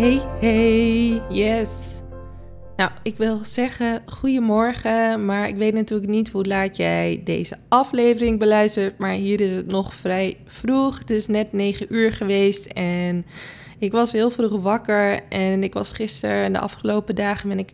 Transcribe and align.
Hey, 0.00 0.22
hey, 0.40 1.22
yes. 1.28 2.00
Nou, 2.76 2.90
ik 3.02 3.16
wil 3.16 3.38
zeggen 3.42 4.02
goedemorgen, 4.06 5.24
maar 5.24 5.48
ik 5.48 5.56
weet 5.56 5.74
natuurlijk 5.74 6.10
niet 6.10 6.30
hoe 6.30 6.44
laat 6.44 6.76
jij 6.76 7.20
deze 7.24 7.56
aflevering 7.68 8.38
beluistert. 8.38 8.98
Maar 8.98 9.12
hier 9.12 9.40
is 9.40 9.50
het 9.50 9.66
nog 9.66 9.94
vrij 9.94 10.36
vroeg. 10.46 10.98
Het 10.98 11.10
is 11.10 11.26
net 11.26 11.52
9 11.52 11.86
uur 11.94 12.12
geweest 12.12 12.66
en 12.66 13.24
ik 13.78 13.92
was 13.92 14.12
heel 14.12 14.30
vroeg 14.30 14.60
wakker. 14.60 15.20
En 15.28 15.62
ik 15.62 15.74
was 15.74 15.92
gisteren 15.92 16.44
en 16.44 16.52
de 16.52 16.60
afgelopen 16.60 17.14
dagen 17.14 17.48
ben 17.48 17.58
ik 17.58 17.72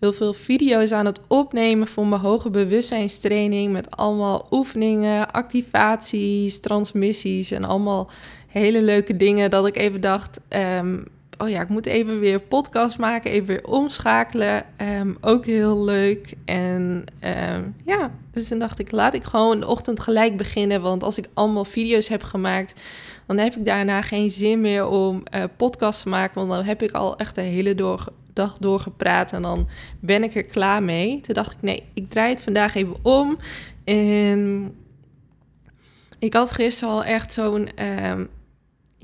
heel 0.00 0.12
veel 0.12 0.32
video's 0.32 0.92
aan 0.92 1.06
het 1.06 1.20
opnemen 1.28 1.88
voor 1.88 2.06
mijn 2.06 2.20
hoge 2.20 2.50
bewustzijnstraining. 2.50 3.72
Met 3.72 3.96
allemaal 3.96 4.46
oefeningen, 4.50 5.30
activaties, 5.30 6.60
transmissies 6.60 7.50
en 7.50 7.64
allemaal 7.64 8.10
hele 8.48 8.82
leuke 8.82 9.16
dingen. 9.16 9.50
Dat 9.50 9.66
ik 9.66 9.76
even 9.76 10.00
dacht, 10.00 10.40
ehm, 10.48 10.96
oh 11.38 11.48
ja, 11.48 11.60
ik 11.60 11.68
moet 11.68 11.86
even 11.86 12.20
weer 12.20 12.40
podcast 12.40 12.98
maken, 12.98 13.30
even 13.30 13.46
weer 13.46 13.64
omschakelen. 13.64 14.64
Ehm, 14.76 15.14
ook 15.20 15.46
heel 15.46 15.84
leuk. 15.84 16.34
En 16.44 17.04
ehm, 17.20 17.62
ja, 17.84 18.10
dus 18.30 18.48
dan 18.48 18.58
dacht 18.58 18.78
ik, 18.78 18.90
laat 18.90 19.14
ik 19.14 19.24
gewoon 19.24 19.60
de 19.60 19.66
ochtend 19.66 20.00
gelijk 20.00 20.36
beginnen. 20.36 20.80
Want 20.80 21.02
als 21.02 21.18
ik 21.18 21.28
allemaal 21.34 21.64
video's 21.64 22.08
heb 22.08 22.22
gemaakt, 22.22 22.80
dan 23.26 23.38
heb 23.38 23.54
ik 23.54 23.64
daarna 23.64 24.02
geen 24.02 24.30
zin 24.30 24.60
meer 24.60 24.88
om 24.88 25.22
uh, 25.34 25.44
podcast 25.56 26.02
te 26.02 26.08
maken. 26.08 26.34
Want 26.34 26.48
dan 26.50 26.64
heb 26.64 26.82
ik 26.82 26.92
al 26.92 27.16
echt 27.16 27.34
de 27.34 27.40
hele 27.40 27.74
door, 27.74 28.12
dag 28.32 28.58
doorgepraat 28.58 29.32
en 29.32 29.42
dan 29.42 29.68
ben 30.00 30.22
ik 30.22 30.34
er 30.34 30.44
klaar 30.44 30.82
mee. 30.82 31.20
Toen 31.20 31.34
dacht 31.34 31.52
ik, 31.52 31.58
nee, 31.60 31.82
ik 31.94 32.10
draai 32.10 32.30
het 32.30 32.42
vandaag 32.42 32.74
even 32.74 32.96
om. 33.02 33.38
En 33.84 34.72
ik 36.18 36.34
had 36.34 36.50
gisteren 36.50 36.94
al 36.94 37.04
echt 37.04 37.32
zo'n 37.32 37.84
um, 37.84 38.28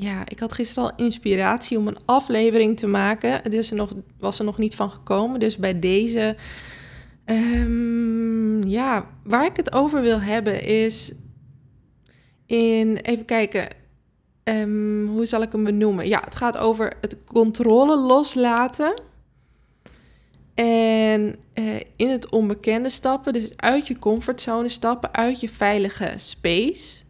ja, 0.01 0.23
ik 0.29 0.41
had 0.41 0.53
gisteren 0.53 0.91
al 0.91 1.05
inspiratie 1.05 1.79
om 1.79 1.89
een 1.89 1.99
aflevering 2.05 2.79
te 2.79 2.87
maken. 2.87 3.51
Dus 3.51 3.71
er 3.71 3.77
nog, 3.77 3.93
was 4.19 4.39
er 4.39 4.45
nog 4.45 4.59
niet 4.59 4.75
van 4.75 4.91
gekomen. 4.91 5.41
Dus 5.41 5.57
bij 5.57 5.79
deze, 5.79 6.37
um, 7.25 8.65
ja, 8.65 9.07
waar 9.25 9.45
ik 9.45 9.57
het 9.57 9.73
over 9.73 10.03
wil 10.03 10.21
hebben 10.21 10.65
is 10.65 11.13
in, 12.47 12.97
even 12.97 13.25
kijken, 13.25 13.69
um, 14.45 15.07
hoe 15.07 15.27
zal 15.27 15.43
ik 15.43 15.53
hem 15.53 15.65
benoemen? 15.65 16.09
Ja, 16.09 16.21
het 16.25 16.37
gaat 16.37 16.59
over 16.59 16.93
het 17.01 17.17
controle 17.25 17.99
loslaten. 17.99 19.03
En 20.55 21.37
uh, 21.55 21.81
in 21.97 22.09
het 22.09 22.29
onbekende 22.29 22.89
stappen, 22.89 23.33
dus 23.33 23.57
uit 23.57 23.87
je 23.87 23.99
comfortzone 23.99 24.69
stappen, 24.69 25.15
uit 25.15 25.41
je 25.41 25.49
veilige 25.49 26.13
space. 26.17 27.09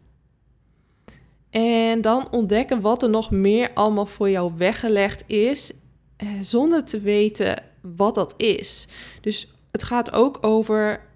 En 1.51 2.01
dan 2.01 2.27
ontdekken 2.31 2.81
wat 2.81 3.03
er 3.03 3.09
nog 3.09 3.31
meer 3.31 3.71
allemaal 3.73 4.05
voor 4.05 4.29
jou 4.29 4.51
weggelegd 4.57 5.23
is, 5.27 5.71
eh, 6.17 6.27
zonder 6.41 6.83
te 6.83 6.99
weten 6.99 7.63
wat 7.81 8.15
dat 8.15 8.33
is. 8.37 8.87
Dus 9.21 9.51
het 9.71 9.83
gaat 9.83 10.11
ook 10.11 10.37
over 10.41 11.09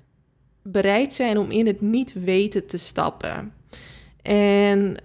bereid 0.62 1.14
zijn 1.14 1.38
om 1.38 1.52
in 1.52 1.68
het 1.68 1.82
niet 1.82 2.14
weten 2.14 2.66
te 2.66 2.78
stappen. 2.78 3.54
En 4.22 4.98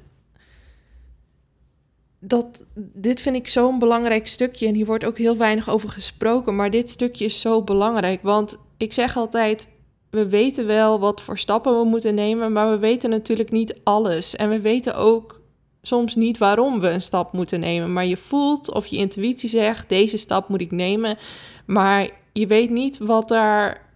dat, 2.19 2.65
dit 2.75 3.21
vind 3.21 3.37
ik 3.37 3.49
zo'n 3.49 3.79
belangrijk 3.79 4.27
stukje. 4.27 4.67
En 4.67 4.75
hier 4.75 4.87
wordt 4.87 5.05
ook 5.05 5.19
heel 5.19 5.37
weinig 5.37 5.71
over 5.71 5.89
gesproken. 5.89 6.57
Maar 6.57 6.71
dit 6.71 6.91
stukje 6.91 7.25
is 7.25 7.41
zo 7.41 7.63
belangrijk. 7.63 8.23
Want 8.23 8.59
ik 8.77 8.93
zeg 8.93 9.17
altijd: 9.17 9.69
we 10.11 10.29
weten 10.29 10.67
wel 10.67 11.01
wat 11.01 11.21
voor 11.21 11.39
stappen 11.39 11.79
we 11.79 11.85
moeten 11.85 12.15
nemen, 12.15 12.53
maar 12.53 12.71
we 12.71 12.79
weten 12.79 13.11
natuurlijk 13.11 13.51
niet 13.51 13.81
alles. 13.85 14.37
En 14.37 14.49
we 14.49 14.61
weten 14.61 14.97
ook 14.97 15.41
soms 15.83 16.15
niet 16.15 16.39
waarom 16.39 16.81
we 16.81 16.89
een 16.89 17.01
stap 17.01 17.33
moeten 17.33 17.61
nemen. 17.61 17.93
Maar 17.93 18.07
je 18.07 18.17
voelt 18.17 18.73
of 18.73 18.87
je 18.87 18.97
intuïtie 18.97 19.49
zegt: 19.49 19.89
deze 19.89 20.17
stap 20.17 20.49
moet 20.49 20.61
ik 20.61 20.71
nemen. 20.71 21.19
Maar 21.67 22.11
je 22.33 22.47
weet 22.47 22.71
niet 22.71 22.99
wat 22.99 23.29
daar 23.29 23.89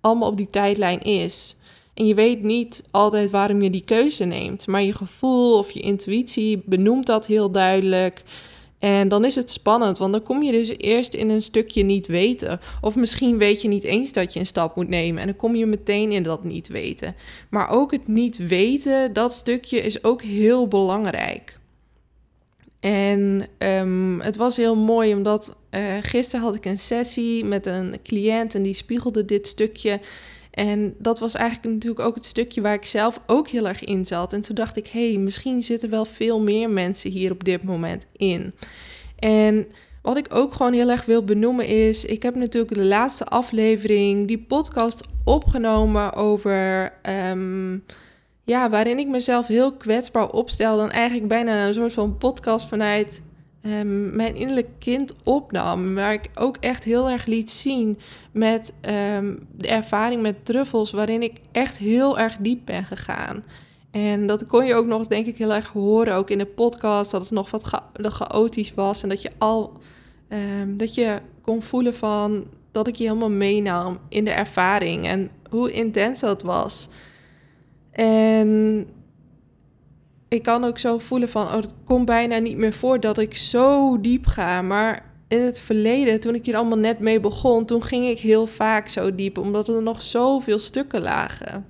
allemaal 0.00 0.28
op 0.28 0.36
die 0.36 0.50
tijdlijn 0.50 1.00
is. 1.00 1.56
En 1.94 2.06
je 2.06 2.14
weet 2.14 2.42
niet 2.42 2.82
altijd 2.90 3.30
waarom 3.30 3.62
je 3.62 3.70
die 3.70 3.84
keuze 3.84 4.24
neemt. 4.24 4.66
Maar 4.66 4.82
je 4.82 4.92
gevoel 4.92 5.58
of 5.58 5.70
je 5.70 5.80
intuïtie 5.80 6.62
benoemt 6.64 7.06
dat 7.06 7.26
heel 7.26 7.50
duidelijk. 7.50 8.22
En 8.78 9.08
dan 9.08 9.24
is 9.24 9.34
het 9.34 9.50
spannend, 9.50 9.98
want 9.98 10.12
dan 10.12 10.22
kom 10.22 10.42
je 10.42 10.52
dus 10.52 10.78
eerst 10.78 11.14
in 11.14 11.30
een 11.30 11.42
stukje 11.42 11.82
niet 11.82 12.06
weten. 12.06 12.60
Of 12.80 12.96
misschien 12.96 13.38
weet 13.38 13.62
je 13.62 13.68
niet 13.68 13.84
eens 13.84 14.12
dat 14.12 14.32
je 14.32 14.38
een 14.38 14.46
stap 14.46 14.76
moet 14.76 14.88
nemen 14.88 15.20
en 15.20 15.26
dan 15.26 15.36
kom 15.36 15.56
je 15.56 15.66
meteen 15.66 16.12
in 16.12 16.22
dat 16.22 16.44
niet 16.44 16.68
weten. 16.68 17.14
Maar 17.50 17.70
ook 17.70 17.92
het 17.92 18.08
niet 18.08 18.36
weten, 18.36 19.12
dat 19.12 19.32
stukje 19.32 19.80
is 19.80 20.04
ook 20.04 20.22
heel 20.22 20.68
belangrijk. 20.68 21.58
En 22.80 23.46
um, 23.58 24.20
het 24.20 24.36
was 24.36 24.56
heel 24.56 24.76
mooi, 24.76 25.14
omdat 25.14 25.56
uh, 25.70 25.80
gisteren 26.00 26.44
had 26.44 26.54
ik 26.54 26.64
een 26.64 26.78
sessie 26.78 27.44
met 27.44 27.66
een 27.66 27.94
cliënt 28.02 28.54
en 28.54 28.62
die 28.62 28.74
spiegelde 28.74 29.24
dit 29.24 29.46
stukje. 29.46 30.00
En 30.56 30.94
dat 30.98 31.18
was 31.18 31.34
eigenlijk 31.34 31.74
natuurlijk 31.74 32.06
ook 32.06 32.14
het 32.14 32.24
stukje 32.24 32.60
waar 32.60 32.74
ik 32.74 32.84
zelf 32.84 33.20
ook 33.26 33.48
heel 33.48 33.68
erg 33.68 33.84
in 33.84 34.04
zat. 34.04 34.32
En 34.32 34.40
toen 34.40 34.54
dacht 34.54 34.76
ik, 34.76 34.86
hé, 34.86 35.08
hey, 35.08 35.18
misschien 35.18 35.62
zitten 35.62 35.90
wel 35.90 36.04
veel 36.04 36.40
meer 36.40 36.70
mensen 36.70 37.10
hier 37.10 37.32
op 37.32 37.44
dit 37.44 37.62
moment 37.62 38.06
in. 38.12 38.54
En 39.18 39.66
wat 40.02 40.16
ik 40.16 40.34
ook 40.34 40.52
gewoon 40.52 40.72
heel 40.72 40.90
erg 40.90 41.04
wil 41.04 41.24
benoemen 41.24 41.66
is, 41.66 42.04
ik 42.04 42.22
heb 42.22 42.34
natuurlijk 42.34 42.74
de 42.74 42.84
laatste 42.84 43.24
aflevering, 43.24 44.26
die 44.26 44.38
podcast 44.38 45.04
opgenomen 45.24 46.12
over, 46.12 46.92
um, 47.30 47.84
ja, 48.44 48.70
waarin 48.70 48.98
ik 48.98 49.08
mezelf 49.08 49.46
heel 49.46 49.72
kwetsbaar 49.72 50.30
opstel. 50.30 50.76
Dan 50.76 50.90
eigenlijk 50.90 51.28
bijna 51.28 51.66
een 51.66 51.74
soort 51.74 51.92
van 51.92 52.18
podcast 52.18 52.68
vanuit 52.68 53.22
um, 53.66 54.16
mijn 54.16 54.34
innerlijk 54.34 54.68
kind 54.78 55.14
opnam. 55.24 55.94
Waar 55.94 56.12
ik 56.12 56.30
ook 56.34 56.56
echt 56.56 56.84
heel 56.84 57.10
erg 57.10 57.26
liet 57.26 57.50
zien 57.50 57.98
met 58.32 58.74
um, 58.88 59.46
de 59.56 59.68
ervaring 59.68 60.22
met 60.22 60.44
truffels, 60.44 60.90
waarin 60.90 61.22
ik 61.22 61.40
echt 61.52 61.78
heel 61.78 62.18
erg 62.18 62.36
diep 62.36 62.60
ben 62.64 62.84
gegaan. 62.84 63.44
En 63.90 64.26
dat 64.26 64.46
kon 64.46 64.66
je 64.66 64.74
ook 64.74 64.86
nog, 64.86 65.06
denk 65.06 65.26
ik, 65.26 65.36
heel 65.36 65.54
erg 65.54 65.66
horen, 65.66 66.14
ook 66.14 66.30
in 66.30 66.38
de 66.38 66.46
podcast, 66.46 67.10
dat 67.10 67.20
het 67.20 67.30
nog 67.30 67.50
wat 67.50 67.62
cha 67.62 67.90
chaotisch 68.02 68.74
was. 68.74 69.02
En 69.02 69.08
dat 69.08 69.22
je 69.22 69.30
al, 69.38 69.72
um, 70.28 70.76
dat 70.76 70.94
je 70.94 71.18
kon 71.42 71.62
voelen 71.62 71.94
van, 71.94 72.46
dat 72.70 72.86
ik 72.88 72.96
je 72.96 73.04
helemaal 73.04 73.30
meenam 73.30 73.98
in 74.08 74.24
de 74.24 74.30
ervaring 74.30 75.06
en 75.06 75.30
hoe 75.50 75.72
intens 75.72 76.20
dat 76.20 76.42
was. 76.42 76.88
En 77.90 78.86
ik 80.36 80.42
kan 80.42 80.64
ook 80.64 80.78
zo 80.78 80.98
voelen 80.98 81.28
van, 81.28 81.46
oh, 81.46 81.54
het 81.54 81.74
komt 81.84 82.06
bijna 82.06 82.38
niet 82.38 82.56
meer 82.56 82.72
voor 82.72 83.00
dat 83.00 83.18
ik 83.18 83.36
zo 83.36 84.00
diep 84.00 84.26
ga. 84.26 84.62
Maar 84.62 85.14
in 85.28 85.40
het 85.40 85.60
verleden, 85.60 86.20
toen 86.20 86.34
ik 86.34 86.44
hier 86.44 86.56
allemaal 86.56 86.78
net 86.78 86.98
mee 86.98 87.20
begon, 87.20 87.64
toen 87.64 87.82
ging 87.82 88.06
ik 88.06 88.18
heel 88.18 88.46
vaak 88.46 88.88
zo 88.88 89.14
diep, 89.14 89.38
omdat 89.38 89.68
er 89.68 89.82
nog 89.82 90.02
zoveel 90.02 90.58
stukken 90.58 91.02
lagen. 91.02 91.66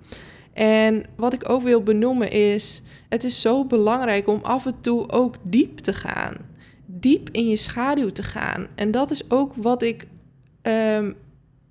En 0.53 1.05
wat 1.17 1.33
ik 1.33 1.49
ook 1.49 1.63
wil 1.63 1.83
benoemen 1.83 2.31
is, 2.31 2.83
het 3.09 3.25
is 3.25 3.41
zo 3.41 3.65
belangrijk 3.65 4.29
om 4.29 4.41
af 4.43 4.67
en 4.67 4.81
toe 4.81 5.11
ook 5.11 5.35
diep 5.43 5.79
te 5.79 5.93
gaan. 5.93 6.35
Diep 6.87 7.29
in 7.33 7.49
je 7.49 7.57
schaduw 7.57 8.11
te 8.11 8.23
gaan. 8.23 8.67
En 8.75 8.91
dat 8.91 9.11
is 9.11 9.31
ook 9.31 9.55
wat 9.55 9.83
ik, 9.83 10.07
um, 10.63 11.15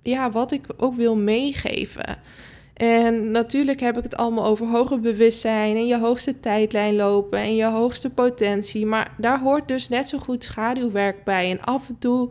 ja, 0.02 0.30
wat 0.30 0.52
ik 0.52 0.66
ook 0.76 0.94
wil 0.94 1.16
meegeven. 1.16 2.18
En 2.76 3.30
natuurlijk 3.30 3.80
heb 3.80 3.96
ik 3.96 4.02
het 4.02 4.16
allemaal 4.16 4.44
over 4.44 4.66
hoger 4.66 5.00
bewustzijn 5.00 5.76
en 5.76 5.86
je 5.86 5.98
hoogste 5.98 6.40
tijdlijn 6.40 6.96
lopen 6.96 7.38
en 7.38 7.56
je 7.56 7.64
hoogste 7.64 8.10
potentie. 8.10 8.86
Maar 8.86 9.14
daar 9.18 9.40
hoort 9.40 9.68
dus 9.68 9.88
net 9.88 10.08
zo 10.08 10.18
goed 10.18 10.44
schaduwwerk 10.44 11.24
bij. 11.24 11.50
En 11.50 11.60
af 11.60 11.88
en 11.88 11.98
toe 11.98 12.30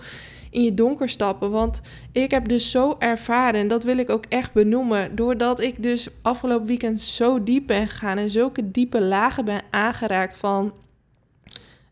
in 0.55 0.63
je 0.63 0.73
donker 0.73 1.09
stappen. 1.09 1.51
Want 1.51 1.81
ik 2.11 2.31
heb 2.31 2.47
dus 2.47 2.71
zo 2.71 2.95
ervaren, 2.99 3.59
en 3.59 3.67
dat 3.67 3.83
wil 3.83 3.97
ik 3.97 4.09
ook 4.09 4.25
echt 4.29 4.53
benoemen, 4.53 5.15
doordat 5.15 5.61
ik 5.61 5.83
dus 5.83 6.07
afgelopen 6.21 6.67
weekend 6.67 6.99
zo 6.99 7.43
diep 7.43 7.67
ben 7.67 7.87
gegaan 7.87 8.17
en 8.17 8.29
zulke 8.29 8.71
diepe 8.71 9.01
lagen 9.01 9.45
ben 9.45 9.61
aangeraakt 9.69 10.37
van, 10.37 10.73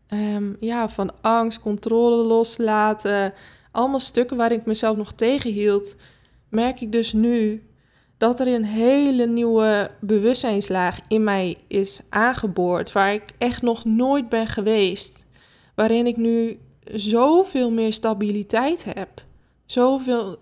um, 0.08 0.56
ja, 0.60 0.88
van 0.88 1.12
angst, 1.20 1.60
controle 1.60 2.22
loslaten, 2.22 3.34
allemaal 3.70 4.00
stukken 4.00 4.36
waar 4.36 4.52
ik 4.52 4.66
mezelf 4.66 4.96
nog 4.96 5.12
tegenhield, 5.12 5.96
merk 6.48 6.80
ik 6.80 6.92
dus 6.92 7.12
nu 7.12 7.62
dat 8.18 8.40
er 8.40 8.46
een 8.46 8.64
hele 8.64 9.26
nieuwe 9.26 9.90
bewustzijnslaag 10.00 10.98
in 11.08 11.24
mij 11.24 11.56
is 11.68 12.00
aangeboord, 12.08 12.92
waar 12.92 13.14
ik 13.14 13.24
echt 13.38 13.62
nog 13.62 13.84
nooit 13.84 14.28
ben 14.28 14.46
geweest. 14.46 15.22
waarin 15.74 16.06
ik 16.06 16.16
nu 16.16 16.58
zoveel 16.84 17.70
meer 17.70 17.92
stabiliteit 17.92 18.84
heb. 18.84 19.24
Zoveel, 19.66 20.36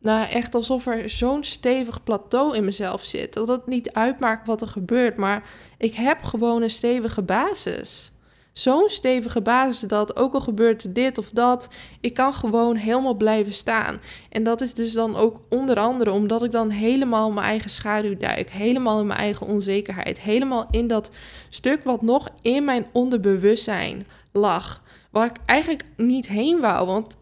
nou 0.00 0.28
echt 0.28 0.54
alsof 0.54 0.86
er 0.86 1.10
zo'n 1.10 1.44
stevig 1.44 2.04
plateau 2.04 2.56
in 2.56 2.64
mezelf 2.64 3.04
zit. 3.04 3.32
Dat 3.32 3.48
het 3.48 3.66
niet 3.66 3.92
uitmaakt 3.92 4.46
wat 4.46 4.60
er 4.60 4.68
gebeurt, 4.68 5.16
maar 5.16 5.50
ik 5.78 5.94
heb 5.94 6.22
gewoon 6.22 6.62
een 6.62 6.70
stevige 6.70 7.22
basis 7.22 8.12
zo'n 8.58 8.88
stevige 8.88 9.40
basis 9.40 9.88
dat 9.88 10.16
ook 10.16 10.34
al 10.34 10.40
gebeurt 10.40 10.94
dit 10.94 11.18
of 11.18 11.30
dat, 11.30 11.68
ik 12.00 12.14
kan 12.14 12.34
gewoon 12.34 12.76
helemaal 12.76 13.14
blijven 13.14 13.54
staan. 13.54 14.00
En 14.30 14.44
dat 14.44 14.60
is 14.60 14.74
dus 14.74 14.92
dan 14.92 15.16
ook 15.16 15.40
onder 15.48 15.78
andere 15.78 16.10
omdat 16.10 16.42
ik 16.42 16.50
dan 16.50 16.70
helemaal 16.70 17.30
mijn 17.30 17.46
eigen 17.46 17.70
schaduw 17.70 18.16
duik, 18.16 18.50
helemaal 18.50 19.00
in 19.00 19.06
mijn 19.06 19.18
eigen 19.18 19.46
onzekerheid, 19.46 20.20
helemaal 20.20 20.66
in 20.70 20.86
dat 20.86 21.10
stuk 21.48 21.84
wat 21.84 22.02
nog 22.02 22.28
in 22.42 22.64
mijn 22.64 22.86
onderbewustzijn 22.92 24.06
lag, 24.32 24.82
waar 25.10 25.26
ik 25.26 25.36
eigenlijk 25.46 25.84
niet 25.96 26.28
heen 26.28 26.60
wou, 26.60 26.86
want 26.86 27.16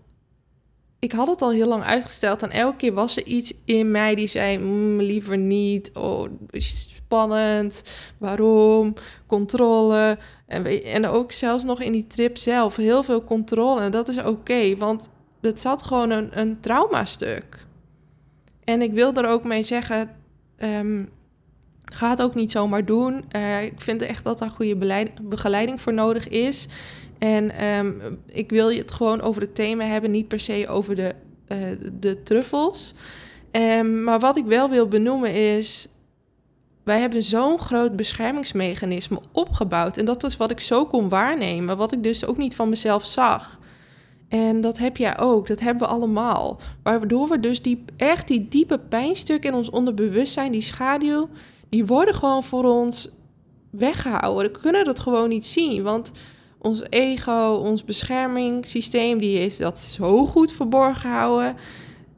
ik 0.99 1.13
had 1.13 1.29
het 1.29 1.43
al 1.43 1.51
heel 1.51 1.69
lang 1.69 1.83
uitgesteld 1.83 2.43
en 2.43 2.51
elke 2.51 2.77
keer 2.77 2.93
was 2.93 3.17
er 3.17 3.25
iets 3.25 3.55
in 3.65 3.91
mij 3.91 4.15
die 4.15 4.27
zei: 4.27 4.59
mm, 4.59 5.01
liever 5.01 5.39
niet, 5.39 5.91
oh, 5.95 6.31
spannend, 7.07 7.83
waarom, 8.19 8.95
controle. 9.27 10.19
En, 10.47 10.83
en 10.83 11.07
ook 11.07 11.33
zelfs 11.33 11.65
nog 11.65 11.81
in 11.81 11.93
die 11.93 12.07
trip 12.07 12.39
zelf 12.39 12.77
heel 12.77 13.03
veel 13.03 13.25
controle. 13.25 13.81
En 13.81 13.91
dat 13.91 14.09
is 14.09 14.23
oké, 14.23 14.77
want 14.77 15.09
het 15.41 15.61
zat 15.61 15.83
gewoon 15.83 16.11
een, 16.11 16.39
een 16.39 16.61
traumastuk. 16.61 17.67
En 18.65 18.83
ik 18.83 18.93
wil 18.93 19.15
er 19.15 19.29
ook 19.29 19.45
mee 19.45 19.63
zeggen, 19.63 20.11
um, 20.59 21.09
ga 21.85 22.11
het 22.11 22.23
ook 22.23 22.35
niet 22.35 22.51
zomaar 22.51 22.85
doen. 22.85 23.25
Uh, 23.37 23.63
ik 23.63 23.81
vind 23.81 24.03
echt 24.03 24.25
dat 24.25 24.39
daar 24.39 24.51
goede 24.51 25.07
begeleiding 25.23 25.81
voor 25.81 25.95
nodig 25.95 26.29
is. 26.29 26.69
En 27.19 27.65
um, 27.65 28.19
ik 28.27 28.51
wil 28.51 28.69
je 28.69 28.79
het 28.79 28.91
gewoon 28.91 29.21
over 29.21 29.43
het 29.43 29.55
thema 29.55 29.85
hebben, 29.85 30.11
niet 30.11 30.29
per 30.29 30.41
se 30.41 30.67
over 30.69 30.95
de, 30.97 31.15
uh, 31.49 31.91
de 31.93 32.23
truffels. 32.23 32.95
Um, 33.53 34.03
maar 34.05 34.21
wat 34.21 34.37
ik 34.37 34.45
wel 34.45 34.71
wil 34.71 34.89
benoemen 34.89 35.33
is, 35.35 35.89
wij 36.87 37.01
hebben 37.01 37.23
zo'n 37.23 37.59
groot 37.59 37.97
beschermingsmechanisme 37.97 39.21
opgebouwd. 39.33 39.97
En 39.97 40.05
dat 40.05 40.25
is 40.25 40.37
wat 40.37 40.51
ik 40.51 40.61
zo 40.61 40.87
kon 40.87 41.09
waarnemen, 41.09 41.77
wat 41.77 41.93
ik 41.93 42.03
dus 42.03 42.25
ook 42.25 42.37
niet 42.37 42.55
van 42.55 42.69
mezelf 42.69 43.07
zag. 43.07 43.59
En 44.29 44.61
dat 44.61 44.79
heb 44.79 44.97
jij 44.97 45.19
ook, 45.19 45.47
dat 45.47 45.61
hebben 45.61 45.89
we 45.89 45.95
allemaal. 45.95 46.61
Waardoor 46.83 47.29
we 47.29 47.41
dus 47.41 47.63
die, 47.63 47.85
echt 47.97 48.29
die 48.29 48.49
diepe 48.49 48.79
pijnstukken 48.79 49.51
in 49.51 49.57
ons 49.57 49.71
onderbewustzijn, 49.71 50.53
die 50.53 50.61
schaduw, 50.61 51.29
die 51.69 51.87
worden 51.87 52.15
gewoon 52.15 52.43
voor 52.43 52.65
ons 52.65 53.09
weggehouden. 53.71 54.53
We 54.53 54.59
kunnen 54.59 54.85
dat 54.85 55.01
gewoon 55.01 55.29
niet 55.29 55.47
zien, 55.47 55.83
want 55.83 56.13
ons 56.59 56.83
ego, 56.91 57.63
ons 57.65 57.85
beschermingssysteem, 57.85 59.19
die 59.19 59.39
is 59.39 59.57
dat 59.57 59.79
zo 59.79 60.27
goed 60.27 60.53
verborgen 60.53 61.11
houden. 61.11 61.57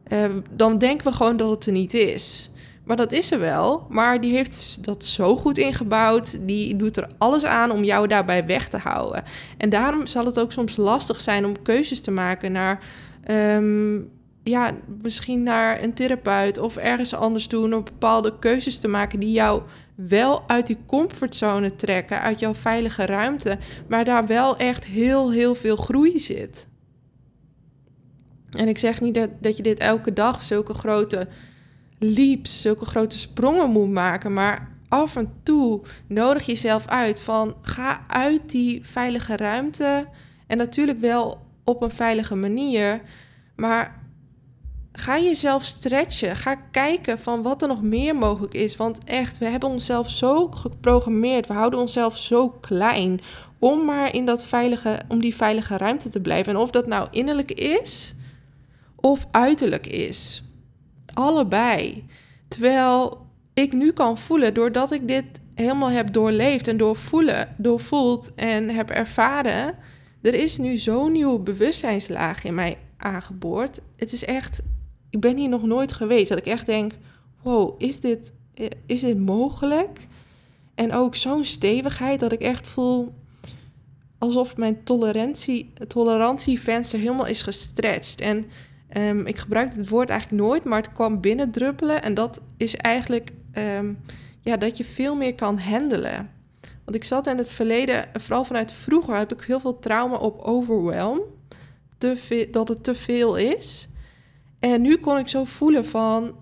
Uh, 0.09 0.25
dan 0.51 0.79
denken 0.79 1.07
we 1.07 1.13
gewoon 1.13 1.37
dat 1.37 1.51
het 1.51 1.67
er 1.67 1.73
niet 1.73 1.95
is. 1.95 2.51
Maar 2.89 2.97
dat 2.97 3.13
is 3.13 3.31
er 3.31 3.41
wel. 3.41 3.87
Maar 3.89 4.21
die 4.21 4.33
heeft 4.33 4.85
dat 4.85 5.05
zo 5.05 5.37
goed 5.37 5.59
ingebouwd. 5.59 6.47
Die 6.47 6.77
doet 6.77 6.97
er 6.97 7.09
alles 7.19 7.45
aan 7.45 7.71
om 7.71 7.85
jou 7.85 8.07
daarbij 8.07 8.47
weg 8.47 8.69
te 8.69 8.77
houden. 8.77 9.25
En 9.59 9.71
daarom 9.71 10.07
zal 10.07 10.25
het 10.25 10.41
ook 10.41 10.53
soms 10.53 10.77
lastig 10.77 11.21
zijn 11.21 11.47
om 11.47 11.63
keuzes 11.63 12.01
te 12.01 12.11
maken 12.11 12.53
naar. 12.53 12.85
Um, 13.31 14.11
ja, 14.43 14.73
misschien 15.03 15.43
naar 15.43 15.83
een 15.83 15.95
therapeut 15.95 16.59
of 16.59 16.77
ergens 16.77 17.15
anders 17.15 17.49
doen. 17.49 17.75
Om 17.75 17.85
bepaalde 17.85 18.39
keuzes 18.39 18.79
te 18.79 18.89
maken 18.89 19.21
die 19.21 19.33
jou 19.33 19.63
wel 19.95 20.43
uit 20.47 20.67
die 20.67 20.79
comfortzone 20.87 21.75
trekken, 21.75 22.21
uit 22.21 22.39
jouw 22.39 22.55
veilige 22.55 23.07
ruimte, 23.07 23.59
maar 23.89 24.05
daar 24.05 24.27
wel 24.27 24.57
echt 24.57 24.85
heel, 24.85 25.33
heel 25.33 25.55
veel 25.55 25.77
groei 25.77 26.19
zit. 26.19 26.69
En 28.51 28.69
ik 28.69 28.79
zeg 28.79 29.01
niet 29.01 29.15
dat, 29.15 29.31
dat 29.41 29.57
je 29.57 29.63
dit 29.63 29.79
elke 29.79 30.13
dag 30.13 30.43
zulke 30.43 30.75
grote 30.75 31.29
leaps, 31.99 32.61
zulke 32.61 32.85
grote 32.85 33.19
sprongen 33.19 33.71
moet 33.71 33.91
maken. 33.91 34.33
Maar 34.33 34.77
af 34.89 35.17
en 35.17 35.33
toe 35.43 35.81
nodig 36.07 36.47
jezelf 36.47 36.87
uit 36.87 37.21
van 37.21 37.55
ga 37.63 38.05
uit 38.07 38.51
die 38.51 38.85
veilige 38.85 39.37
ruimte. 39.37 40.09
En 40.47 40.57
natuurlijk 40.57 41.01
wel 41.01 41.41
op 41.65 41.83
een 41.83 41.91
veilige 41.91 42.35
manier. 42.35 43.01
Maar 43.57 44.07
ga 44.93 45.19
jezelf 45.19 45.65
stretchen. 45.65 46.37
Ga 46.37 46.55
kijken 46.55 47.19
van 47.19 47.43
wat 47.43 47.63
er 47.63 47.69
nog 47.69 47.83
meer 47.83 48.17
mogelijk 48.17 48.55
is. 48.55 48.77
Want 48.77 49.05
echt, 49.05 49.39
we 49.39 49.47
hebben 49.47 49.69
onszelf 49.69 50.11
zo 50.11 50.49
geprogrammeerd. 50.49 51.47
We 51.47 51.53
houden 51.53 51.81
onszelf 51.81 52.19
zo 52.19 52.49
klein. 52.49 53.21
Om 53.59 53.85
maar 53.85 54.15
in 54.15 54.27
dat 54.27 54.47
veilige, 54.47 55.01
om 55.09 55.21
die 55.21 55.35
veilige 55.35 55.77
ruimte 55.77 56.09
te 56.09 56.21
blijven. 56.21 56.53
En 56.53 56.59
of 56.59 56.71
dat 56.71 56.87
nou 56.87 57.09
innerlijk 57.11 57.53
is 57.53 58.15
of 59.01 59.27
uiterlijk 59.31 59.87
is 59.87 60.43
allebei. 61.15 62.05
Terwijl 62.49 63.27
ik 63.55 63.73
nu 63.73 63.93
kan 63.93 64.19
voelen, 64.19 64.55
doordat 64.55 64.93
ik 64.93 65.09
dit 65.09 65.25
helemaal 65.55 65.91
heb 65.91 66.13
doorleefd 66.13 66.69
en 66.69 66.77
doorvoelen, 66.77 67.49
doorvoeld 67.57 68.35
en 68.35 68.69
heb 68.69 68.91
ervaren, 68.91 69.75
er 70.23 70.35
is 70.35 70.59
nu 70.59 70.77
zo'n 70.77 71.13
nieuwe 71.13 71.39
bewustzijnslaag 71.39 72.45
in 72.45 72.55
mij 72.55 72.79
aangeboord. 72.97 73.81
Het 73.97 74.13
is 74.13 74.25
echt, 74.25 74.63
ik 75.11 75.21
ben 75.21 75.37
hier 75.37 75.49
nog 75.49 75.63
nooit 75.63 75.93
geweest 75.93 76.29
dat 76.29 76.39
ik 76.39 76.47
echt 76.47 76.67
denk, 76.67 76.93
wow, 77.43 77.75
is 77.83 78.01
dit, 78.01 78.33
is 78.87 79.01
dit 79.01 79.19
mogelijk? 79.19 80.07
En 80.75 80.93
ook 80.93 81.15
zo'n 81.15 81.45
stevigheid 81.45 82.21
dat 82.21 82.33
ik 82.33 82.41
echt 82.41 82.67
voel 82.67 83.15
alsof 84.19 84.57
mijn 84.57 84.85
tolerantie, 84.85 85.73
tolerantievenster 85.89 86.99
helemaal 86.99 87.27
is 87.27 87.43
gestretched. 87.43 88.21
En 88.21 88.45
Um, 88.97 89.27
ik 89.27 89.39
gebruikte 89.39 89.79
het 89.79 89.89
woord 89.89 90.11
eigenlijk 90.11 90.43
nooit, 90.43 90.65
maar 90.65 90.83
het 90.83 90.93
kwam 90.93 91.21
binnendruppelen. 91.21 92.03
En 92.03 92.15
dat 92.15 92.41
is 92.57 92.77
eigenlijk 92.77 93.31
um, 93.55 93.99
ja, 94.41 94.57
dat 94.57 94.77
je 94.77 94.85
veel 94.85 95.17
meer 95.17 95.35
kan 95.35 95.59
handelen. 95.59 96.31
Want 96.85 96.97
ik 96.97 97.05
zat 97.05 97.27
in 97.27 97.39
het 97.39 97.53
verleden, 97.53 98.09
vooral 98.13 98.45
vanuit 98.45 98.73
vroeger, 98.73 99.17
heb 99.17 99.33
ik 99.33 99.43
heel 99.43 99.61
veel 99.61 99.79
trauma 99.79 100.17
op 100.17 100.41
overwhelm. 100.41 101.21
Dat 102.51 102.69
het 102.69 102.85
te 102.85 102.95
veel 102.95 103.37
is. 103.37 103.89
En 104.59 104.83
nu 104.83 104.97
kon 104.97 105.19
ik 105.19 105.29
zo 105.29 105.45
voelen 105.45 105.85
van... 105.85 106.37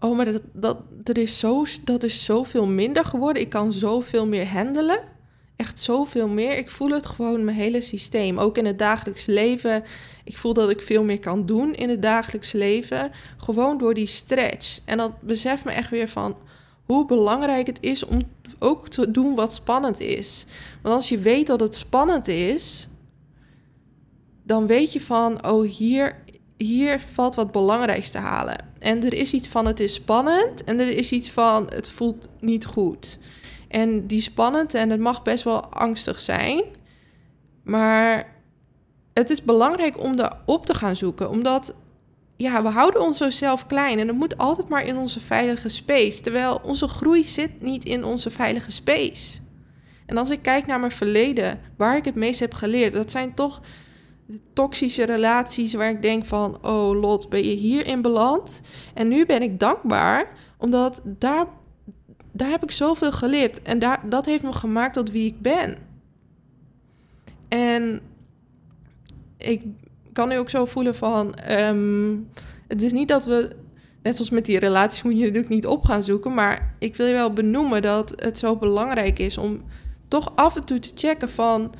Oh, 0.00 0.16
maar 0.16 0.24
dat, 0.24 0.42
dat, 0.52 0.78
dat, 0.90 1.16
is 1.16 1.38
zo, 1.38 1.64
dat 1.84 2.02
is 2.02 2.24
zoveel 2.24 2.66
minder 2.66 3.04
geworden. 3.04 3.42
Ik 3.42 3.50
kan 3.50 3.72
zoveel 3.72 4.26
meer 4.26 4.48
handelen 4.48 5.00
echt 5.58 5.78
zoveel 5.78 6.28
meer. 6.28 6.58
Ik 6.58 6.70
voel 6.70 6.90
het 6.90 7.06
gewoon 7.06 7.44
mijn 7.44 7.56
hele 7.56 7.80
systeem. 7.80 8.38
Ook 8.38 8.58
in 8.58 8.66
het 8.66 8.78
dagelijks 8.78 9.26
leven. 9.26 9.84
Ik 10.24 10.38
voel 10.38 10.52
dat 10.52 10.70
ik 10.70 10.82
veel 10.82 11.02
meer 11.02 11.18
kan 11.18 11.46
doen 11.46 11.74
in 11.74 11.88
het 11.88 12.02
dagelijks 12.02 12.52
leven. 12.52 13.10
Gewoon 13.36 13.78
door 13.78 13.94
die 13.94 14.06
stretch. 14.06 14.80
En 14.84 14.98
dat 14.98 15.20
beseft 15.20 15.64
me 15.64 15.70
echt 15.70 15.90
weer 15.90 16.08
van 16.08 16.36
hoe 16.84 17.06
belangrijk 17.06 17.66
het 17.66 17.78
is 17.80 18.04
om 18.04 18.20
ook 18.58 18.88
te 18.88 19.10
doen 19.10 19.34
wat 19.34 19.54
spannend 19.54 20.00
is. 20.00 20.46
Want 20.82 20.94
als 20.94 21.08
je 21.08 21.18
weet 21.18 21.46
dat 21.46 21.60
het 21.60 21.76
spannend 21.76 22.28
is, 22.28 22.88
dan 24.42 24.66
weet 24.66 24.92
je 24.92 25.00
van, 25.00 25.46
oh 25.46 25.70
hier, 25.70 26.22
hier 26.56 27.00
valt 27.00 27.34
wat 27.34 27.52
belangrijks 27.52 28.10
te 28.10 28.18
halen. 28.18 28.64
En 28.78 29.04
er 29.04 29.14
is 29.14 29.32
iets 29.32 29.48
van 29.48 29.66
het 29.66 29.80
is 29.80 29.94
spannend 29.94 30.64
en 30.64 30.80
er 30.80 30.90
is 30.90 31.12
iets 31.12 31.30
van 31.30 31.66
het 31.68 31.88
voelt 31.88 32.28
niet 32.40 32.64
goed. 32.64 33.18
En 33.68 34.06
die 34.06 34.20
spannend 34.20 34.74
en 34.74 34.90
het 34.90 35.00
mag 35.00 35.22
best 35.22 35.44
wel 35.44 35.64
angstig 35.64 36.20
zijn. 36.20 36.64
Maar 37.62 38.34
het 39.12 39.30
is 39.30 39.42
belangrijk 39.42 40.00
om 40.02 40.20
op 40.44 40.66
te 40.66 40.74
gaan 40.74 40.96
zoeken. 40.96 41.30
Omdat 41.30 41.74
ja, 42.36 42.62
we 42.62 42.68
houden 42.68 43.00
ons 43.00 43.18
zo 43.18 43.30
zelf 43.30 43.66
klein. 43.66 43.98
En 43.98 44.08
het 44.08 44.16
moet 44.16 44.38
altijd 44.38 44.68
maar 44.68 44.84
in 44.84 44.96
onze 44.96 45.20
veilige 45.20 45.68
space. 45.68 46.20
Terwijl 46.20 46.60
onze 46.64 46.88
groei 46.88 47.24
zit 47.24 47.62
niet 47.62 47.84
in 47.84 48.04
onze 48.04 48.30
veilige 48.30 48.70
space. 48.70 49.38
En 50.06 50.16
als 50.16 50.30
ik 50.30 50.42
kijk 50.42 50.66
naar 50.66 50.80
mijn 50.80 50.92
verleden, 50.92 51.60
waar 51.76 51.96
ik 51.96 52.04
het 52.04 52.14
meest 52.14 52.40
heb 52.40 52.54
geleerd, 52.54 52.92
dat 52.92 53.10
zijn 53.10 53.34
toch 53.34 53.60
toxische 54.52 55.04
relaties 55.04 55.74
waar 55.74 55.90
ik 55.90 56.02
denk 56.02 56.24
van, 56.24 56.58
oh 56.62 57.00
Lot, 57.00 57.28
ben 57.28 57.44
je 57.44 57.54
hierin 57.54 58.02
beland? 58.02 58.60
En 58.94 59.08
nu 59.08 59.26
ben 59.26 59.42
ik 59.42 59.60
dankbaar, 59.60 60.30
omdat 60.58 61.00
daar 61.04 61.46
daar 62.38 62.50
heb 62.50 62.62
ik 62.62 62.70
zoveel 62.70 63.12
geleerd. 63.12 63.62
En 63.62 63.78
daar, 63.78 64.00
dat 64.08 64.26
heeft 64.26 64.42
me 64.42 64.52
gemaakt 64.52 64.94
tot 64.94 65.10
wie 65.10 65.26
ik 65.26 65.40
ben. 65.40 65.76
En 67.48 68.00
ik 69.36 69.62
kan 70.12 70.28
nu 70.28 70.38
ook 70.38 70.50
zo 70.50 70.64
voelen 70.64 70.94
van... 70.94 71.34
Ehm, 71.34 72.16
het 72.68 72.82
is 72.82 72.92
niet 72.92 73.08
dat 73.08 73.24
we... 73.24 73.56
Net 74.02 74.14
zoals 74.14 74.30
met 74.30 74.44
die 74.44 74.58
relaties 74.58 75.02
moet 75.02 75.18
je 75.18 75.24
natuurlijk 75.24 75.48
niet 75.48 75.66
op 75.66 75.84
gaan 75.84 76.02
zoeken. 76.02 76.34
Maar 76.34 76.72
ik 76.78 76.96
wil 76.96 77.06
je 77.06 77.14
wel 77.14 77.32
benoemen 77.32 77.82
dat 77.82 78.12
het 78.16 78.38
zo 78.38 78.56
belangrijk 78.56 79.18
is 79.18 79.38
om 79.38 79.60
toch 80.08 80.36
af 80.36 80.56
en 80.56 80.64
toe 80.64 80.78
te 80.78 80.92
checken 80.94 81.28
van... 81.28 81.74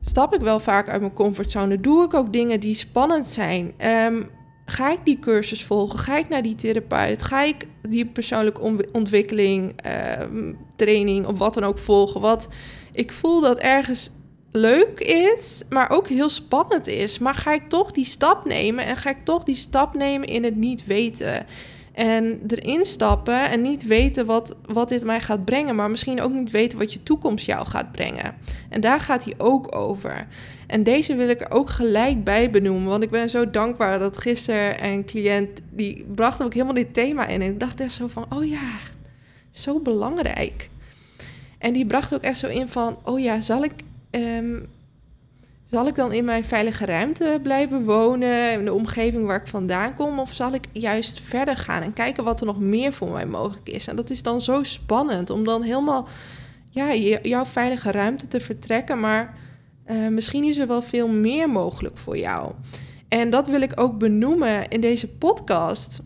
Stap 0.00 0.34
ik 0.34 0.40
wel 0.40 0.60
vaak 0.60 0.88
uit 0.88 1.00
mijn 1.00 1.12
comfortzone? 1.12 1.80
Doe 1.80 2.04
ik 2.04 2.14
ook 2.14 2.32
dingen 2.32 2.60
die 2.60 2.74
spannend 2.74 3.26
zijn? 3.26 3.72
Um, 3.86 4.30
ga 4.70 4.92
ik 4.92 4.98
die 5.04 5.18
cursus 5.18 5.64
volgen? 5.64 5.98
Ga 5.98 6.16
ik 6.16 6.28
naar 6.28 6.42
die 6.42 6.54
therapeut? 6.54 7.22
Ga 7.22 7.42
ik 7.42 7.66
die 7.82 8.06
persoonlijke 8.06 8.86
ontwikkeling, 8.92 9.86
uh, 9.86 10.46
training 10.76 11.26
of 11.26 11.38
wat 11.38 11.54
dan 11.54 11.64
ook 11.64 11.78
volgen? 11.78 12.20
Wat 12.20 12.48
ik 12.92 13.12
voel 13.12 13.40
dat 13.40 13.58
ergens 13.58 14.10
leuk 14.52 15.00
is, 15.00 15.62
maar 15.68 15.90
ook 15.90 16.08
heel 16.08 16.28
spannend 16.28 16.86
is. 16.86 17.18
Maar 17.18 17.34
ga 17.34 17.52
ik 17.52 17.68
toch 17.68 17.90
die 17.90 18.04
stap 18.04 18.44
nemen 18.44 18.84
en 18.84 18.96
ga 18.96 19.10
ik 19.10 19.24
toch 19.24 19.44
die 19.44 19.54
stap 19.54 19.94
nemen 19.94 20.28
in 20.28 20.44
het 20.44 20.56
niet 20.56 20.86
weten? 20.86 21.46
En 21.92 22.40
erin 22.46 22.86
stappen 22.86 23.50
en 23.50 23.62
niet 23.62 23.86
weten 23.86 24.26
wat, 24.26 24.56
wat 24.66 24.88
dit 24.88 25.04
mij 25.04 25.20
gaat 25.20 25.44
brengen, 25.44 25.74
maar 25.74 25.90
misschien 25.90 26.20
ook 26.20 26.32
niet 26.32 26.50
weten 26.50 26.78
wat 26.78 26.92
je 26.92 27.02
toekomst 27.02 27.46
jou 27.46 27.66
gaat 27.66 27.92
brengen. 27.92 28.34
En 28.68 28.80
daar 28.80 29.00
gaat 29.00 29.24
hij 29.24 29.34
ook 29.38 29.76
over. 29.76 30.26
En 30.68 30.82
deze 30.82 31.14
wil 31.14 31.28
ik 31.28 31.40
er 31.40 31.50
ook 31.50 31.70
gelijk 31.70 32.24
bij 32.24 32.50
benoemen, 32.50 32.88
want 32.88 33.02
ik 33.02 33.10
ben 33.10 33.30
zo 33.30 33.50
dankbaar 33.50 33.98
dat 33.98 34.18
gisteren 34.18 34.84
een 34.84 35.04
cliënt, 35.04 35.60
die 35.70 36.04
bracht 36.14 36.42
ook 36.42 36.52
helemaal 36.52 36.74
dit 36.74 36.94
thema 36.94 37.26
in. 37.26 37.42
En 37.42 37.50
ik 37.50 37.60
dacht 37.60 37.80
echt 37.80 37.92
zo 37.92 38.08
van, 38.08 38.26
oh 38.28 38.48
ja, 38.48 38.70
zo 39.50 39.80
belangrijk. 39.80 40.68
En 41.58 41.72
die 41.72 41.86
bracht 41.86 42.14
ook 42.14 42.22
echt 42.22 42.38
zo 42.38 42.46
in 42.46 42.68
van, 42.68 42.98
oh 43.04 43.20
ja, 43.20 43.40
zal 43.40 43.64
ik 43.64 43.72
Ehm, 44.10 44.60
zal 45.64 45.86
ik 45.86 45.94
dan 45.94 46.12
in 46.12 46.24
mijn 46.24 46.44
veilige 46.44 46.84
ruimte 46.84 47.40
blijven 47.42 47.84
wonen, 47.84 48.52
in 48.52 48.64
de 48.64 48.72
omgeving 48.72 49.26
waar 49.26 49.40
ik 49.40 49.46
vandaan 49.46 49.94
kom, 49.94 50.18
of 50.18 50.32
zal 50.32 50.52
ik 50.52 50.64
juist 50.72 51.20
verder 51.20 51.56
gaan 51.56 51.82
en 51.82 51.92
kijken 51.92 52.24
wat 52.24 52.40
er 52.40 52.46
nog 52.46 52.60
meer 52.60 52.92
voor 52.92 53.10
mij 53.10 53.26
mogelijk 53.26 53.68
is? 53.68 53.88
En 53.88 53.96
dat 53.96 54.10
is 54.10 54.22
dan 54.22 54.40
zo 54.40 54.62
spannend 54.62 55.30
om 55.30 55.44
dan 55.44 55.62
helemaal 55.62 56.08
ja, 56.70 56.94
jouw 57.22 57.44
veilige 57.44 57.90
ruimte 57.90 58.28
te 58.28 58.40
vertrekken, 58.40 59.00
maar 59.00 59.34
uh, 59.90 60.08
misschien 60.08 60.44
is 60.44 60.58
er 60.58 60.66
wel 60.66 60.82
veel 60.82 61.08
meer 61.08 61.50
mogelijk 61.50 61.98
voor 61.98 62.18
jou. 62.18 62.52
En 63.08 63.30
dat 63.30 63.48
wil 63.48 63.60
ik 63.60 63.80
ook 63.80 63.98
benoemen 63.98 64.68
in 64.68 64.80
deze 64.80 65.08
podcast. 65.08 66.00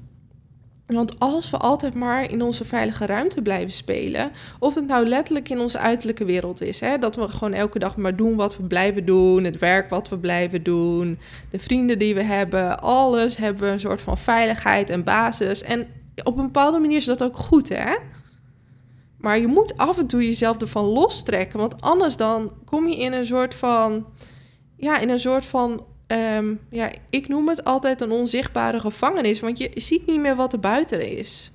Want 0.86 1.18
als 1.18 1.50
we 1.50 1.56
altijd 1.56 1.94
maar 1.94 2.30
in 2.30 2.42
onze 2.42 2.64
veilige 2.64 3.06
ruimte 3.06 3.42
blijven 3.42 3.70
spelen, 3.70 4.30
of 4.58 4.74
het 4.74 4.86
nou 4.86 5.06
letterlijk 5.06 5.48
in 5.48 5.60
onze 5.60 5.78
uiterlijke 5.78 6.24
wereld 6.24 6.60
is, 6.60 6.80
hè, 6.80 6.98
dat 6.98 7.16
we 7.16 7.28
gewoon 7.28 7.52
elke 7.52 7.78
dag 7.78 7.96
maar 7.96 8.16
doen 8.16 8.36
wat 8.36 8.56
we 8.56 8.62
blijven 8.62 9.04
doen, 9.04 9.44
het 9.44 9.58
werk 9.58 9.90
wat 9.90 10.08
we 10.08 10.18
blijven 10.18 10.62
doen, 10.62 11.18
de 11.50 11.58
vrienden 11.58 11.98
die 11.98 12.14
we 12.14 12.22
hebben, 12.22 12.78
alles 12.78 13.36
hebben 13.36 13.72
een 13.72 13.80
soort 13.80 14.00
van 14.00 14.18
veiligheid 14.18 14.90
en 14.90 15.04
basis. 15.04 15.62
En 15.62 15.86
op 16.24 16.36
een 16.36 16.44
bepaalde 16.44 16.78
manier 16.78 16.96
is 16.96 17.04
dat 17.04 17.22
ook 17.22 17.36
goed, 17.36 17.68
hè? 17.68 17.94
Maar 19.22 19.38
je 19.38 19.46
moet 19.46 19.76
af 19.76 19.98
en 19.98 20.06
toe 20.06 20.24
jezelf 20.24 20.58
ervan 20.58 20.84
lostrekken, 20.84 21.58
want 21.58 21.80
anders 21.80 22.16
dan 22.16 22.52
kom 22.64 22.88
je 22.88 22.96
in 22.96 23.12
een 23.12 23.26
soort 23.26 23.54
van, 23.54 24.06
ja, 24.76 24.98
in 24.98 25.08
een 25.08 25.20
soort 25.20 25.46
van 25.46 25.84
Ehm, 26.12 26.54
ja, 26.70 26.90
ik 27.10 27.28
noem 27.28 27.48
het 27.48 27.64
altijd 27.64 28.00
een 28.00 28.10
onzichtbare 28.10 28.80
gevangenis, 28.80 29.40
want 29.40 29.58
je 29.58 29.70
ziet 29.74 30.06
niet 30.06 30.20
meer 30.20 30.36
wat 30.36 30.52
er 30.52 30.60
buiten 30.60 31.16
is. 31.16 31.52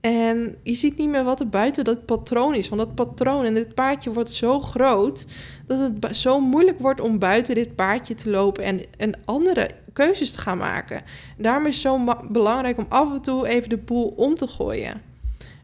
En 0.00 0.56
je 0.62 0.74
ziet 0.74 0.96
niet 0.96 1.08
meer 1.08 1.24
wat 1.24 1.40
er 1.40 1.48
buiten 1.48 1.84
dat 1.84 2.06
patroon 2.06 2.54
is. 2.54 2.68
Want 2.68 2.80
dat 2.80 2.94
patroon 2.94 3.44
en 3.44 3.54
dit 3.54 3.74
paardje 3.74 4.12
wordt 4.12 4.32
zo 4.32 4.60
groot 4.60 5.26
dat 5.66 5.78
het 5.78 6.16
zo 6.16 6.40
moeilijk 6.40 6.80
wordt 6.80 7.00
om 7.00 7.18
buiten 7.18 7.54
dit 7.54 7.74
paardje 7.74 8.14
te 8.14 8.30
lopen 8.30 8.64
en, 8.64 8.80
en 8.96 9.12
andere 9.24 9.70
keuzes 9.92 10.32
te 10.32 10.38
gaan 10.38 10.58
maken. 10.58 11.02
Daarom 11.38 11.66
is 11.66 11.74
het 11.74 11.82
zo 11.82 12.16
belangrijk 12.28 12.78
om 12.78 12.86
af 12.88 13.12
en 13.12 13.22
toe 13.22 13.48
even 13.48 13.68
de 13.68 13.78
boel 13.78 14.08
om 14.16 14.34
te 14.34 14.48
gooien. 14.48 15.02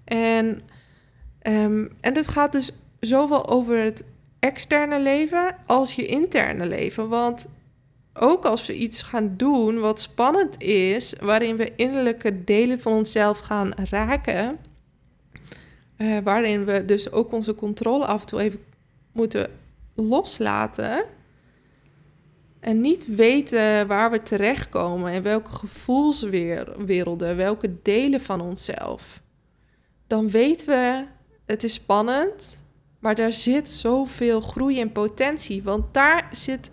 En, 0.05 0.63
um, 1.43 1.91
en 2.01 2.15
dit 2.15 2.29
gaat 2.29 2.53
dus 2.53 2.73
zowel 3.01 3.49
over 3.49 3.79
het 3.79 4.05
externe 4.39 5.01
leven 5.01 5.57
als 5.67 5.95
je 5.95 6.07
interne 6.07 6.67
leven. 6.67 7.09
Want 7.09 7.49
ook 8.15 8.45
als 8.45 8.67
we 8.67 8.77
iets 8.77 9.03
gaan 9.03 9.35
doen 9.37 9.79
wat 9.79 10.01
spannend 10.01 10.63
is, 10.63 11.15
waarin 11.21 11.57
we 11.57 11.73
innerlijke 11.77 12.45
delen 12.45 12.81
van 12.81 12.93
onszelf 12.93 13.39
gaan 13.39 13.73
raken, 13.91 14.59
uh, 15.97 16.19
waarin 16.25 16.65
we 16.65 16.85
dus 16.85 17.13
ook 17.13 17.33
onze 17.33 17.55
controle 17.55 18.05
af 18.05 18.21
en 18.21 18.27
toe 18.27 18.41
even 18.41 18.61
moeten 19.13 19.51
loslaten 19.95 21.05
en 22.61 22.81
niet 22.81 23.07
weten 23.07 23.87
waar 23.87 24.11
we 24.11 24.23
terechtkomen 24.23 25.13
en 25.13 25.23
welke 25.23 25.51
gevoelswerelden, 25.51 27.37
welke 27.37 27.83
delen 27.83 28.21
van 28.21 28.41
onszelf, 28.41 29.21
dan 30.07 30.31
weten 30.31 30.67
we 30.67 31.05
het 31.51 31.65
is 31.65 31.73
spannend, 31.73 32.63
maar 32.99 33.15
daar 33.15 33.33
zit 33.33 33.71
zoveel 33.71 34.41
groei 34.41 34.81
en 34.81 34.93
potentie, 34.93 35.63
want 35.63 35.95
daar 35.95 36.29
zit 36.33 36.71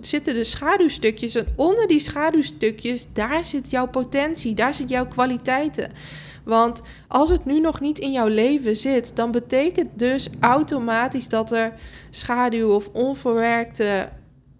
zitten 0.00 0.34
de 0.34 0.44
schaduwstukjes 0.44 1.34
en 1.34 1.46
onder 1.56 1.86
die 1.86 1.98
schaduwstukjes, 1.98 3.06
daar 3.12 3.44
zit 3.44 3.70
jouw 3.70 3.86
potentie, 3.86 4.54
daar 4.54 4.74
zit 4.74 4.88
jouw 4.88 5.06
kwaliteiten. 5.06 5.92
Want 6.44 6.82
als 7.08 7.30
het 7.30 7.44
nu 7.44 7.60
nog 7.60 7.80
niet 7.80 7.98
in 7.98 8.12
jouw 8.12 8.26
leven 8.26 8.76
zit, 8.76 9.16
dan 9.16 9.30
betekent 9.30 9.98
dus 9.98 10.28
automatisch 10.40 11.28
dat 11.28 11.52
er 11.52 11.72
schaduw 12.10 12.74
of 12.74 12.88
onverwerkte 12.88 14.08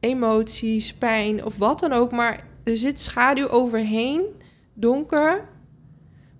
emoties, 0.00 0.94
pijn 0.94 1.44
of 1.44 1.56
wat 1.56 1.80
dan 1.80 1.92
ook, 1.92 2.10
maar 2.10 2.46
er 2.62 2.76
zit 2.76 3.00
schaduw 3.00 3.48
overheen, 3.48 4.22
donker, 4.74 5.48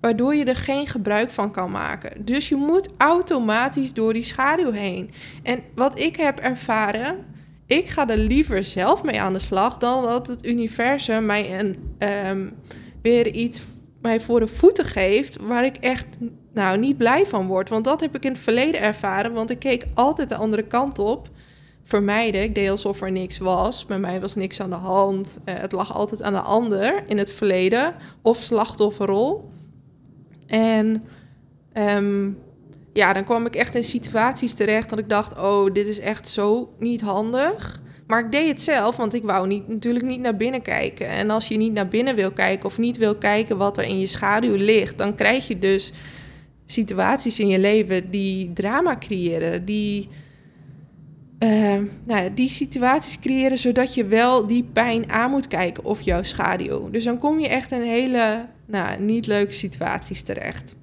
waardoor 0.05 0.35
je 0.35 0.45
er 0.45 0.57
geen 0.57 0.87
gebruik 0.87 1.31
van 1.31 1.51
kan 1.51 1.71
maken. 1.71 2.25
Dus 2.25 2.49
je 2.49 2.55
moet 2.55 2.89
automatisch 2.97 3.93
door 3.93 4.13
die 4.13 4.23
schaduw 4.23 4.71
heen. 4.71 5.11
En 5.43 5.63
wat 5.75 5.99
ik 5.99 6.17
heb 6.17 6.39
ervaren, 6.39 7.25
ik 7.67 7.89
ga 7.89 8.09
er 8.09 8.17
liever 8.17 8.65
zelf 8.65 9.03
mee 9.03 9.21
aan 9.21 9.33
de 9.33 9.39
slag 9.39 9.79
dan 9.79 10.03
dat 10.03 10.27
het 10.27 10.47
universum 10.47 11.27
mij 11.27 11.61
een, 11.61 11.97
um, 12.29 12.53
weer 13.03 13.27
iets 13.27 13.61
mij 14.01 14.21
voor 14.21 14.41
de 14.41 14.47
voeten 14.47 14.85
geeft 14.85 15.37
waar 15.41 15.65
ik 15.65 15.77
echt 15.77 16.07
nou 16.53 16.79
niet 16.79 16.97
blij 16.97 17.27
van 17.27 17.47
word. 17.47 17.69
Want 17.69 17.85
dat 17.85 18.01
heb 18.01 18.15
ik 18.15 18.25
in 18.25 18.33
het 18.33 18.41
verleden 18.41 18.81
ervaren, 18.81 19.33
want 19.33 19.51
ik 19.51 19.59
keek 19.59 19.87
altijd 19.95 20.29
de 20.29 20.37
andere 20.37 20.63
kant 20.63 20.99
op. 20.99 21.29
Vermijden, 21.85 22.43
ik 22.43 22.55
deed 22.55 22.71
alsof 22.71 23.01
er 23.01 23.13
niks 23.13 23.39
was. 23.39 23.87
Bij 23.87 23.99
mij 23.99 24.21
was 24.21 24.35
niks 24.35 24.61
aan 24.61 24.71
de 24.71 24.77
hand. 24.77 25.41
Uh, 25.45 25.55
het 25.55 25.73
lag 25.73 25.95
altijd 25.95 26.23
aan 26.23 26.33
de 26.33 26.41
ander 26.41 27.03
in 27.07 27.19
het 27.19 27.33
verleden 27.33 27.95
of 28.23 28.39
slachtofferrol. 28.39 29.53
En 30.47 31.05
um, 31.75 32.39
ja, 32.93 33.13
dan 33.13 33.25
kwam 33.25 33.47
ik 33.47 33.55
echt 33.55 33.75
in 33.75 33.85
situaties 33.85 34.55
terecht 34.55 34.91
dat 34.91 34.99
ik 34.99 35.09
dacht: 35.09 35.39
oh, 35.39 35.73
dit 35.73 35.87
is 35.87 36.01
echt 36.01 36.29
zo 36.29 36.75
niet 36.79 37.01
handig. 37.01 37.83
Maar 38.07 38.25
ik 38.25 38.33
deed 38.33 38.49
het 38.49 38.63
zelf, 38.63 38.97
want 38.97 39.15
ik 39.15 39.23
wou 39.23 39.47
niet, 39.47 39.69
natuurlijk 39.69 40.05
niet 40.05 40.21
naar 40.21 40.37
binnen 40.37 40.63
kijken. 40.63 41.09
En 41.09 41.31
als 41.31 41.49
je 41.49 41.57
niet 41.57 41.73
naar 41.73 41.89
binnen 41.89 42.15
wil 42.15 42.33
kijken 42.33 42.67
of 42.67 42.79
niet 42.79 42.97
wil 42.97 43.17
kijken 43.17 43.57
wat 43.57 43.79
er 43.79 43.85
in 43.85 43.99
je 43.99 44.07
schaduw 44.07 44.55
ligt, 44.55 44.99
dan 44.99 45.15
krijg 45.15 45.49
je 45.49 45.59
dus 45.59 45.93
situaties 46.67 47.41
in 47.41 47.49
je 47.49 47.59
leven 47.59 48.11
die 48.11 48.53
drama 48.53 48.97
creëren, 48.99 49.65
die, 49.65 50.09
uh, 51.39 51.81
nou, 52.05 52.35
die 52.35 52.49
situaties 52.49 53.21
creëren 53.21 53.59
zodat 53.59 53.95
je 53.95 54.05
wel 54.05 54.47
die 54.47 54.65
pijn 54.73 55.11
aan 55.11 55.31
moet 55.31 55.47
kijken 55.47 55.85
of 55.85 56.01
jouw 56.01 56.23
schaduw. 56.23 56.91
Dus 56.91 57.05
dan 57.05 57.19
kom 57.19 57.41
je 57.41 57.49
echt 57.49 57.73
in 57.73 57.83
hele 57.83 58.47
nou, 58.66 59.00
niet 59.00 59.26
leuke 59.26 59.52
situaties 59.52 60.23
terecht. 60.23 60.76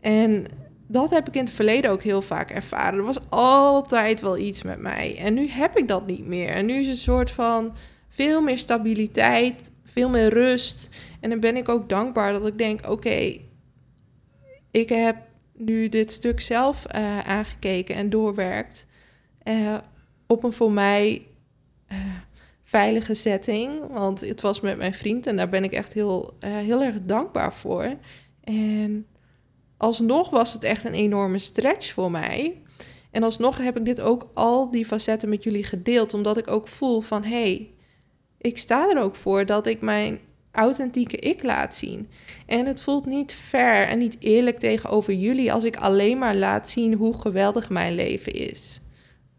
En 0.00 0.46
dat 0.86 1.10
heb 1.10 1.28
ik 1.28 1.34
in 1.34 1.44
het 1.44 1.52
verleden 1.52 1.90
ook 1.90 2.02
heel 2.02 2.22
vaak 2.22 2.50
ervaren. 2.50 2.98
Er 2.98 3.04
was 3.04 3.30
altijd 3.30 4.20
wel 4.20 4.38
iets 4.38 4.62
met 4.62 4.78
mij. 4.78 5.18
En 5.18 5.34
nu 5.34 5.48
heb 5.48 5.76
ik 5.76 5.88
dat 5.88 6.06
niet 6.06 6.26
meer. 6.26 6.48
En 6.48 6.66
nu 6.66 6.78
is 6.78 6.86
het 6.86 6.94
een 6.94 7.00
soort 7.00 7.30
van 7.30 7.74
veel 8.08 8.40
meer 8.40 8.58
stabiliteit, 8.58 9.72
veel 9.84 10.08
meer 10.08 10.28
rust. 10.28 10.88
En 11.20 11.30
dan 11.30 11.40
ben 11.40 11.56
ik 11.56 11.68
ook 11.68 11.88
dankbaar 11.88 12.32
dat 12.32 12.46
ik 12.46 12.58
denk: 12.58 12.88
oké, 12.88 13.36
ik 14.70 14.88
heb 14.88 15.16
nu 15.52 15.88
dit 15.88 16.12
stuk 16.12 16.40
zelf 16.40 16.86
uh, 16.94 17.18
aangekeken 17.18 17.94
en 17.94 18.10
doorwerkt. 18.10 18.86
Uh, 19.44 19.76
op 20.26 20.44
een 20.44 20.52
voor 20.52 20.72
mij 20.72 21.26
veilige 22.70 23.14
setting. 23.14 23.88
Want 23.88 24.20
het 24.20 24.40
was 24.40 24.60
met 24.60 24.76
mijn 24.76 24.94
vriend 24.94 25.26
en 25.26 25.36
daar 25.36 25.48
ben 25.48 25.64
ik 25.64 25.72
echt 25.72 25.92
heel, 25.92 26.36
heel 26.40 26.82
erg 26.82 26.96
dankbaar 27.02 27.54
voor. 27.54 27.96
En 28.44 29.06
alsnog 29.76 30.30
was 30.30 30.52
het 30.52 30.64
echt 30.64 30.84
een 30.84 30.94
enorme 30.94 31.38
stretch 31.38 31.92
voor 31.92 32.10
mij. 32.10 32.62
En 33.10 33.22
alsnog 33.22 33.58
heb 33.58 33.76
ik 33.76 33.84
dit 33.84 34.00
ook 34.00 34.30
al 34.34 34.70
die 34.70 34.86
facetten 34.86 35.28
met 35.28 35.42
jullie 35.42 35.64
gedeeld, 35.64 36.14
omdat 36.14 36.36
ik 36.36 36.50
ook 36.50 36.68
voel 36.68 37.00
van 37.00 37.22
hé, 37.22 37.28
hey, 37.28 37.70
ik 38.38 38.58
sta 38.58 38.90
er 38.90 39.02
ook 39.02 39.14
voor 39.14 39.46
dat 39.46 39.66
ik 39.66 39.80
mijn 39.80 40.20
authentieke 40.52 41.16
ik 41.16 41.42
laat 41.42 41.76
zien. 41.76 42.08
En 42.46 42.66
het 42.66 42.82
voelt 42.82 43.06
niet 43.06 43.34
fair 43.34 43.88
en 43.88 43.98
niet 43.98 44.16
eerlijk 44.20 44.58
tegenover 44.58 45.14
jullie 45.14 45.52
als 45.52 45.64
ik 45.64 45.76
alleen 45.76 46.18
maar 46.18 46.36
laat 46.36 46.68
zien 46.68 46.94
hoe 46.94 47.20
geweldig 47.20 47.70
mijn 47.70 47.94
leven 47.94 48.32
is. 48.32 48.80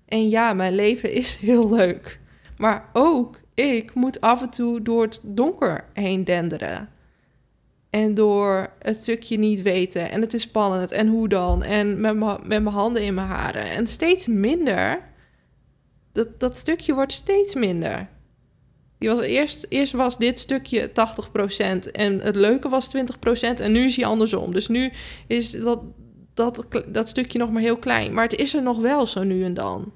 En 0.06 0.30
ja, 0.30 0.54
mijn 0.54 0.76
leven 0.76 1.14
is 1.14 1.36
heel 1.36 1.70
leuk. 1.76 2.21
Maar 2.62 2.90
ook 2.94 3.40
ik 3.54 3.94
moet 3.94 4.22
af 4.22 4.42
en 4.42 4.50
toe 4.50 4.82
door 4.82 5.02
het 5.02 5.20
donker 5.24 5.86
heen 5.94 6.24
denderen. 6.24 6.90
En 7.90 8.14
door 8.14 8.74
het 8.80 9.02
stukje 9.02 9.38
niet 9.38 9.62
weten. 9.62 10.12
En 10.12 10.22
het 10.22 10.34
is 10.34 10.42
spannend. 10.42 10.92
En 10.92 11.08
hoe 11.08 11.28
dan? 11.28 11.64
En 11.64 12.02
met, 12.02 12.16
mijn 12.48 12.68
handen 12.68 13.04
in 13.04 13.14
mijn 13.14 13.28
haren. 13.28 13.70
En 13.70 13.88
steeds 13.88 14.28
minder. 14.28 15.00
Dat, 16.12 16.40
dat 16.40 16.58
stukje 16.58 16.94
wordt 16.94 17.12
steeds 17.12 17.56
minder. 17.56 18.10
Die 18.98 19.10
was 19.10 19.20
eerst, 19.20 19.66
eerst 19.70 19.94
was 19.94 20.18
dit 20.18 20.40
stukje 20.40 20.90
80% 20.90 20.94
en 21.92 22.20
het 22.20 22.36
leuke 22.36 22.70
was 22.70 22.90
20% 22.98 23.00
en 23.40 23.72
nu 23.72 23.86
is 23.86 23.96
hij 23.96 24.06
andersom. 24.06 24.54
Dus 24.54 24.68
nu 24.68 24.92
is 25.28 25.52
dat, 25.52 25.80
dat, 26.34 26.66
dat 26.88 27.10
stukje 27.10 27.40
nog 27.40 27.52
maar 27.52 27.62
heel 27.62 27.78
klein. 27.78 28.14
Maar 28.14 28.24
het 28.24 28.36
is 28.36 28.54
er 28.54 28.64
nog 28.64 28.78
wel 28.78 29.08
zo 29.08 29.24
nu 29.24 29.44
en 29.44 29.54
dan. 29.54 29.92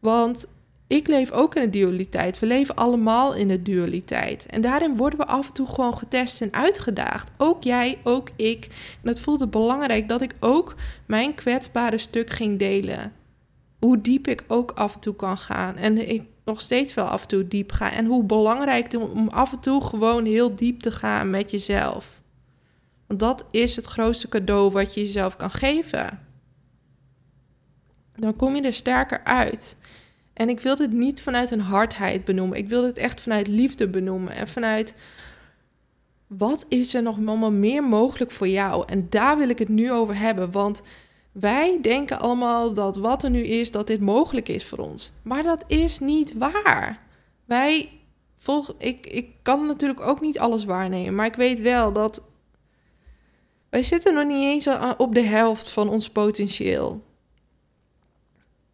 Want 0.00 0.46
ik 0.94 1.06
leef 1.06 1.30
ook 1.30 1.54
in 1.54 1.62
een 1.62 1.70
dualiteit. 1.70 2.38
We 2.38 2.46
leven 2.46 2.74
allemaal 2.74 3.34
in 3.34 3.50
een 3.50 3.64
dualiteit. 3.64 4.46
En 4.46 4.60
daarin 4.60 4.96
worden 4.96 5.18
we 5.18 5.26
af 5.26 5.46
en 5.46 5.52
toe 5.52 5.66
gewoon 5.66 5.98
getest 5.98 6.40
en 6.40 6.52
uitgedaagd. 6.52 7.30
Ook 7.38 7.62
jij, 7.62 7.98
ook 8.02 8.30
ik. 8.36 8.64
En 9.02 9.08
het 9.08 9.20
voelde 9.20 9.48
belangrijk 9.48 10.08
dat 10.08 10.20
ik 10.20 10.34
ook 10.40 10.74
mijn 11.06 11.34
kwetsbare 11.34 11.98
stuk 11.98 12.30
ging 12.30 12.58
delen. 12.58 13.12
Hoe 13.78 14.00
diep 14.00 14.28
ik 14.28 14.44
ook 14.48 14.70
af 14.70 14.94
en 14.94 15.00
toe 15.00 15.16
kan 15.16 15.38
gaan. 15.38 15.76
En 15.76 16.08
ik 16.10 16.22
nog 16.44 16.60
steeds 16.60 16.94
wel 16.94 17.06
af 17.06 17.22
en 17.22 17.28
toe 17.28 17.48
diep 17.48 17.72
ga. 17.72 17.92
En 17.92 18.06
hoe 18.06 18.24
belangrijk 18.24 18.92
het 18.92 18.96
om 18.96 19.28
af 19.28 19.52
en 19.52 19.60
toe 19.60 19.84
gewoon 19.84 20.24
heel 20.24 20.54
diep 20.54 20.80
te 20.80 20.90
gaan 20.90 21.30
met 21.30 21.50
jezelf. 21.50 22.20
Want 23.06 23.20
dat 23.20 23.44
is 23.50 23.76
het 23.76 23.84
grootste 23.84 24.28
cadeau 24.28 24.70
wat 24.70 24.94
je 24.94 25.00
jezelf 25.00 25.36
kan 25.36 25.50
geven. 25.50 26.18
Dan 28.16 28.36
kom 28.36 28.56
je 28.56 28.62
er 28.62 28.74
sterker 28.74 29.24
uit. 29.24 29.76
En 30.34 30.48
ik 30.48 30.60
wil 30.60 30.76
dit 30.76 30.92
niet 30.92 31.22
vanuit 31.22 31.50
een 31.50 31.60
hardheid 31.60 32.24
benoemen. 32.24 32.58
Ik 32.58 32.68
wil 32.68 32.82
dit 32.82 32.96
echt 32.96 33.20
vanuit 33.20 33.48
liefde 33.48 33.88
benoemen. 33.88 34.32
En 34.32 34.48
vanuit 34.48 34.94
wat 36.26 36.66
is 36.68 36.94
er 36.94 37.02
nog 37.02 37.16
allemaal 37.16 37.52
meer 37.52 37.84
mogelijk 37.84 38.30
voor 38.30 38.48
jou? 38.48 38.84
En 38.86 39.06
daar 39.10 39.38
wil 39.38 39.48
ik 39.48 39.58
het 39.58 39.68
nu 39.68 39.92
over 39.92 40.18
hebben. 40.18 40.50
Want 40.50 40.82
wij 41.32 41.78
denken 41.80 42.20
allemaal 42.20 42.72
dat 42.72 42.96
wat 42.96 43.22
er 43.22 43.30
nu 43.30 43.42
is, 43.42 43.70
dat 43.70 43.86
dit 43.86 44.00
mogelijk 44.00 44.48
is 44.48 44.64
voor 44.64 44.78
ons. 44.78 45.12
Maar 45.22 45.42
dat 45.42 45.64
is 45.66 45.98
niet 45.98 46.34
waar. 46.38 47.00
Wij 47.44 47.90
volg, 48.38 48.74
ik, 48.78 49.06
ik 49.06 49.28
kan 49.42 49.66
natuurlijk 49.66 50.00
ook 50.00 50.20
niet 50.20 50.38
alles 50.38 50.64
waarnemen. 50.64 51.14
Maar 51.14 51.26
ik 51.26 51.34
weet 51.34 51.60
wel 51.60 51.92
dat 51.92 52.22
wij 53.70 53.82
zitten 53.82 54.14
nog 54.14 54.24
niet 54.24 54.42
eens 54.42 54.68
op 54.96 55.14
de 55.14 55.22
helft 55.22 55.68
van 55.68 55.88
ons 55.88 56.10
potentieel. 56.10 57.02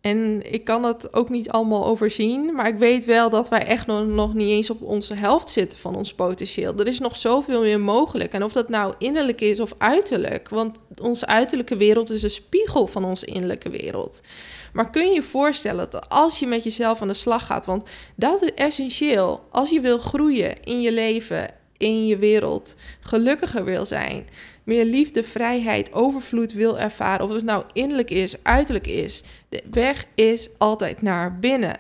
En 0.01 0.53
ik 0.53 0.65
kan 0.65 0.85
het 0.85 1.15
ook 1.15 1.29
niet 1.29 1.51
allemaal 1.51 1.87
overzien, 1.87 2.55
maar 2.55 2.69
ik 2.69 2.79
weet 2.79 3.05
wel 3.05 3.31
dat 3.31 3.49
wij 3.49 3.67
echt 3.67 3.87
nog, 3.87 4.07
nog 4.07 4.35
niet 4.35 4.49
eens 4.49 4.71
op 4.71 4.83
onze 4.83 5.15
helft 5.15 5.51
zitten 5.51 5.79
van 5.79 5.97
ons 5.97 6.15
potentieel. 6.15 6.75
Er 6.79 6.87
is 6.87 6.99
nog 6.99 7.17
zoveel 7.17 7.61
meer 7.61 7.81
mogelijk. 7.81 8.33
En 8.33 8.45
of 8.45 8.53
dat 8.53 8.69
nou 8.69 8.95
innerlijk 8.99 9.41
is 9.41 9.61
of 9.61 9.75
uiterlijk, 9.79 10.49
want 10.49 10.79
onze 11.03 11.27
uiterlijke 11.27 11.77
wereld 11.77 12.11
is 12.11 12.23
een 12.23 12.31
spiegel 12.31 12.87
van 12.87 13.05
onze 13.05 13.27
innerlijke 13.27 13.71
wereld. 13.71 14.21
Maar 14.73 14.91
kun 14.91 15.07
je 15.07 15.15
je 15.15 15.23
voorstellen 15.23 15.91
dat 15.91 16.09
als 16.09 16.39
je 16.39 16.47
met 16.47 16.65
jezelf 16.65 17.03
aan 17.03 17.09
de 17.09 17.15
slag 17.15 17.47
gaat, 17.47 17.67
want 17.67 17.89
dat 18.17 18.43
is 18.43 18.55
essentieel, 18.55 19.41
als 19.51 19.71
je 19.71 19.81
wil 19.81 19.99
groeien 19.99 20.63
in 20.63 20.81
je 20.81 20.93
leven, 20.93 21.49
in 21.81 22.07
je 22.07 22.17
wereld, 22.17 22.77
gelukkiger 23.01 23.65
wil 23.65 23.87
zijn, 23.87 24.29
meer 24.65 24.85
liefde, 24.85 25.23
vrijheid, 25.23 25.93
overvloed 25.93 26.53
wil 26.53 26.79
ervaren, 26.79 27.25
of 27.27 27.33
het 27.33 27.45
nou 27.45 27.65
innerlijk 27.73 28.11
is, 28.11 28.45
uiterlijk 28.45 28.87
is, 28.87 29.23
de 29.49 29.63
weg 29.71 30.05
is 30.15 30.51
altijd 30.59 31.03
naar 31.03 31.39
binnen. 31.39 31.77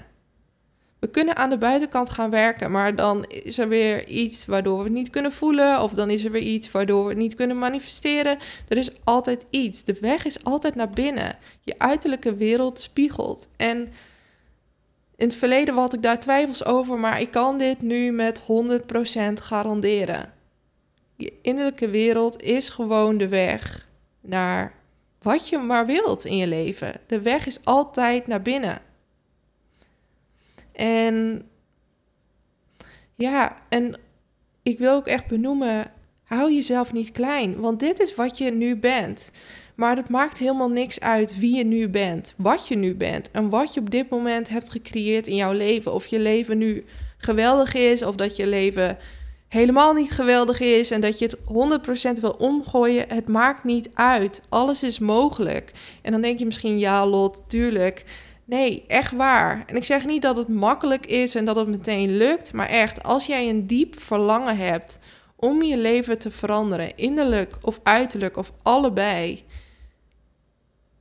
We 1.01 1.11
kunnen 1.11 1.37
aan 1.37 1.51
de 1.51 1.59
buitenkant 1.59 2.11
gaan 2.11 2.31
werken, 2.31 2.71
maar 2.71 2.97
dan 2.97 3.25
is 3.25 3.59
er 3.59 3.69
weer 3.69 4.07
iets 4.07 4.47
waardoor 4.47 4.79
we 4.79 4.85
het 4.85 4.93
niet 4.93 5.11
kunnen 5.11 5.33
voelen, 5.33 5.83
of 5.83 5.93
dan 5.93 6.11
is 6.11 6.25
er 6.25 6.31
weer 6.31 6.43
iets 6.43 6.71
waardoor 6.71 7.03
we 7.03 7.09
het 7.09 7.19
niet 7.19 7.35
kunnen 7.35 7.59
manifesteren. 7.59 8.39
Er 8.69 8.77
is 8.77 8.91
altijd 9.05 9.45
iets. 9.51 9.85
De 9.85 9.97
weg 10.01 10.25
is 10.25 10.45
altijd 10.45 10.75
naar 10.75 10.91
binnen. 10.91 11.39
Je 11.61 11.79
uiterlijke 11.79 12.35
wereld 12.35 12.81
spiegelt. 12.81 13.49
En 13.57 13.89
in 15.21 15.27
het 15.27 15.37
verleden 15.37 15.75
had 15.75 15.95
ik 15.95 16.03
daar 16.03 16.21
twijfels 16.21 16.65
over, 16.65 16.99
maar 16.99 17.21
ik 17.21 17.31
kan 17.31 17.59
dit 17.59 17.81
nu 17.83 18.13
met 18.13 18.43
100% 18.43 18.45
garanderen 19.35 20.39
je 21.21 21.39
innerlijke 21.43 21.89
wereld 21.89 22.43
is 22.43 22.69
gewoon 22.69 23.19
de 23.19 23.29
weg 23.29 23.89
naar 24.21 24.75
wat 25.23 25.49
je 25.49 25.59
maar 25.59 25.87
wilt 25.87 26.25
in 26.25 26.37
je 26.37 26.47
leven. 26.47 27.01
De 27.07 27.21
weg 27.21 27.47
is 27.47 27.65
altijd 27.65 28.27
naar 28.27 28.43
binnen. 28.43 28.83
En 30.73 31.43
ja, 33.15 33.57
en 33.69 34.01
ik 34.63 34.79
wil 34.79 34.95
ook 34.95 35.07
echt 35.07 35.27
benoemen, 35.27 35.93
hou 36.25 36.53
jezelf 36.53 36.93
niet 36.93 37.13
klein, 37.13 37.61
want 37.61 37.81
dit 37.81 38.01
is 38.01 38.15
wat 38.15 38.39
je 38.39 38.51
nu 38.51 38.77
bent. 38.77 39.31
Maar 39.81 39.97
het 39.97 40.09
maakt 40.09 40.39
helemaal 40.39 40.71
niks 40.71 41.01
uit 41.01 41.39
wie 41.39 41.57
je 41.57 41.65
nu 41.65 41.89
bent, 41.89 42.35
wat 42.37 42.69
je 42.69 42.77
nu 42.77 42.95
bent 42.95 43.31
en 43.31 43.49
wat 43.49 43.75
je 43.75 43.81
op 43.81 43.91
dit 43.91 44.11
moment 44.11 44.49
hebt 44.49 44.71
gecreëerd 44.71 45.27
in 45.27 45.37
jouw 45.37 45.53
leven. 45.53 45.93
Of 45.93 46.07
je 46.07 46.19
leven 46.19 46.59
nu 46.59 46.85
geweldig 47.19 47.75
is 47.75 48.03
of 48.03 48.15
dat 48.15 48.37
je 48.37 48.47
leven 48.47 48.99
helemaal 49.49 49.93
niet 49.93 50.11
geweldig 50.11 50.61
is 50.61 50.91
en 50.91 51.01
dat 51.01 51.19
je 51.19 51.25
het 51.25 52.17
100% 52.17 52.21
wil 52.21 52.31
omgooien, 52.31 53.05
het 53.09 53.29
maakt 53.29 53.65
niet 53.65 53.91
uit. 53.95 54.43
Alles 54.49 54.83
is 54.83 54.99
mogelijk. 54.99 55.73
En 56.03 56.13
dan 56.13 56.21
denk 56.21 56.39
je 56.39 56.45
misschien, 56.45 56.79
ja, 56.79 57.07
Lot, 57.07 57.43
tuurlijk. 57.47 58.05
Nee, 58.45 58.85
echt 58.87 59.13
waar. 59.13 59.65
En 59.67 59.77
ik 59.77 59.85
zeg 59.85 60.07
niet 60.07 60.23
dat 60.23 60.37
het 60.37 60.49
makkelijk 60.49 61.07
is 61.07 61.35
en 61.35 61.45
dat 61.45 61.57
het 61.57 61.69
meteen 61.69 62.17
lukt, 62.17 62.53
maar 62.53 62.69
echt, 62.69 63.03
als 63.03 63.27
jij 63.27 63.49
een 63.49 63.67
diep 63.67 64.01
verlangen 64.01 64.57
hebt 64.57 64.99
om 65.37 65.63
je 65.63 65.77
leven 65.77 66.19
te 66.19 66.31
veranderen, 66.31 66.97
innerlijk 66.97 67.57
of 67.63 67.81
uiterlijk 67.83 68.37
of 68.37 68.53
allebei, 68.63 69.45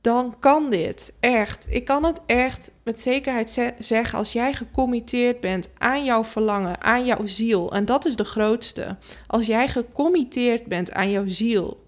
dan 0.00 0.36
kan 0.38 0.70
dit 0.70 1.12
echt. 1.20 1.66
Ik 1.70 1.84
kan 1.84 2.04
het 2.04 2.20
echt 2.26 2.72
met 2.84 3.00
zekerheid 3.00 3.72
zeggen 3.78 4.18
als 4.18 4.32
jij 4.32 4.52
gecommitteerd 4.52 5.40
bent 5.40 5.70
aan 5.78 6.04
jouw 6.04 6.24
verlangen, 6.24 6.82
aan 6.82 7.06
jouw 7.06 7.26
ziel. 7.26 7.72
En 7.72 7.84
dat 7.84 8.04
is 8.04 8.16
de 8.16 8.24
grootste. 8.24 8.96
Als 9.26 9.46
jij 9.46 9.68
gecommitteerd 9.68 10.66
bent 10.66 10.92
aan 10.92 11.10
jouw 11.10 11.28
ziel, 11.28 11.86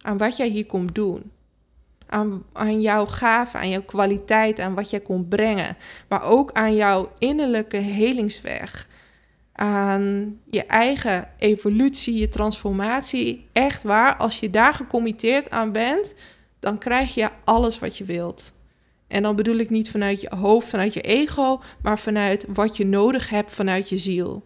aan 0.00 0.18
wat 0.18 0.36
jij 0.36 0.48
hier 0.48 0.66
komt 0.66 0.94
doen. 0.94 1.32
Aan, 2.06 2.42
aan 2.52 2.80
jouw 2.80 3.06
gave, 3.06 3.58
aan 3.58 3.70
jouw 3.70 3.82
kwaliteit, 3.82 4.60
aan 4.60 4.74
wat 4.74 4.90
jij 4.90 5.00
komt 5.00 5.28
brengen. 5.28 5.76
Maar 6.08 6.22
ook 6.22 6.52
aan 6.52 6.74
jouw 6.74 7.12
innerlijke 7.18 7.76
helingsweg. 7.76 8.88
Aan 9.52 10.36
je 10.44 10.64
eigen 10.64 11.28
evolutie, 11.38 12.18
je 12.18 12.28
transformatie. 12.28 13.48
Echt 13.52 13.82
waar, 13.82 14.16
als 14.16 14.40
je 14.40 14.50
daar 14.50 14.74
gecommitteerd 14.74 15.50
aan 15.50 15.72
bent, 15.72 16.14
dan 16.64 16.78
krijg 16.78 17.14
je 17.14 17.30
alles 17.44 17.78
wat 17.78 17.96
je 17.98 18.04
wilt. 18.04 18.52
En 19.06 19.22
dan 19.22 19.36
bedoel 19.36 19.56
ik 19.56 19.70
niet 19.70 19.90
vanuit 19.90 20.20
je 20.20 20.30
hoofd, 20.36 20.68
vanuit 20.68 20.94
je 20.94 21.00
ego, 21.00 21.60
maar 21.82 21.98
vanuit 21.98 22.46
wat 22.48 22.76
je 22.76 22.86
nodig 22.86 23.28
hebt 23.28 23.50
vanuit 23.50 23.88
je 23.88 23.98
ziel. 23.98 24.42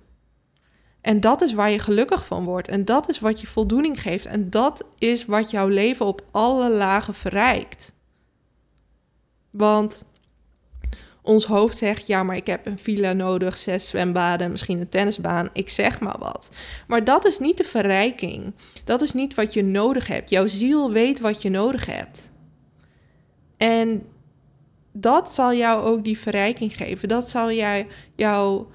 En 1.01 1.21
dat 1.21 1.41
is 1.41 1.53
waar 1.53 1.71
je 1.71 1.79
gelukkig 1.79 2.27
van 2.27 2.45
wordt. 2.45 2.69
En 2.69 2.85
dat 2.85 3.09
is 3.09 3.21
wat 3.21 3.41
je 3.41 3.47
voldoening 3.47 4.03
geeft. 4.03 4.27
En 4.27 4.51
dat 4.51 4.85
is 4.99 5.25
wat 5.25 5.51
jouw 5.51 5.69
leven 5.69 6.07
op 6.07 6.23
alle 6.31 6.71
lagen 6.71 7.15
verrijkt. 7.15 7.93
Want 9.51 10.05
ons 11.23 11.45
hoofd 11.45 11.79
zegt: 11.79 12.07
ja, 12.07 12.23
maar 12.23 12.37
ik 12.37 12.47
heb 12.47 12.67
een 12.67 12.79
villa 12.79 13.13
nodig, 13.13 13.59
zes 13.59 13.89
zwembaden, 13.89 14.51
misschien 14.51 14.81
een 14.81 14.89
tennisbaan, 14.89 15.49
ik 15.53 15.69
zeg 15.69 16.01
maar 16.01 16.19
wat. 16.19 16.51
Maar 16.87 17.05
dat 17.05 17.27
is 17.27 17.39
niet 17.39 17.57
de 17.57 17.65
verrijking. 17.65 18.55
Dat 18.85 19.03
is 19.03 19.13
niet 19.13 19.35
wat 19.35 19.55
je 19.55 19.65
nodig 19.65 20.07
hebt. 20.07 20.31
Jouw 20.31 20.47
ziel 20.47 20.91
weet 20.93 21.21
wat 21.21 21.43
je 21.43 21.51
nodig 21.51 21.87
hebt. 21.87 22.31
En 23.57 24.03
dat 24.93 25.33
zal 25.33 25.55
jou 25.55 25.83
ook 25.83 26.05
die 26.05 26.19
verrijking 26.19 26.77
geven. 26.77 27.09
Dat 27.09 27.31
zal 27.31 27.53
jij, 27.53 27.87
jou 28.15 28.67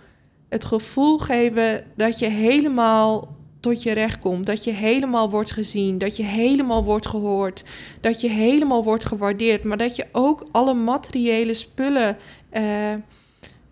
het 0.49 0.65
gevoel 0.65 1.17
geven 1.17 1.86
dat 1.95 2.19
je 2.19 2.27
helemaal 2.27 3.36
tot 3.63 3.84
je 3.84 3.91
recht 3.91 4.19
komt. 4.19 4.45
Dat 4.45 4.63
je 4.63 4.71
helemaal 4.71 5.30
wordt 5.30 5.52
gezien. 5.52 5.97
Dat 5.97 6.17
je 6.17 6.23
helemaal 6.23 6.84
wordt 6.84 7.08
gehoord. 7.08 7.63
Dat 8.02 8.21
je 8.21 8.30
helemaal 8.30 8.84
wordt 8.84 9.06
gewaardeerd. 9.06 9.63
Maar 9.63 9.78
dat 9.78 9.95
je 9.95 10.06
ook 10.12 10.45
alle 10.52 10.73
materiële 10.73 11.54
spullen 11.54 12.17
uh, 12.52 12.91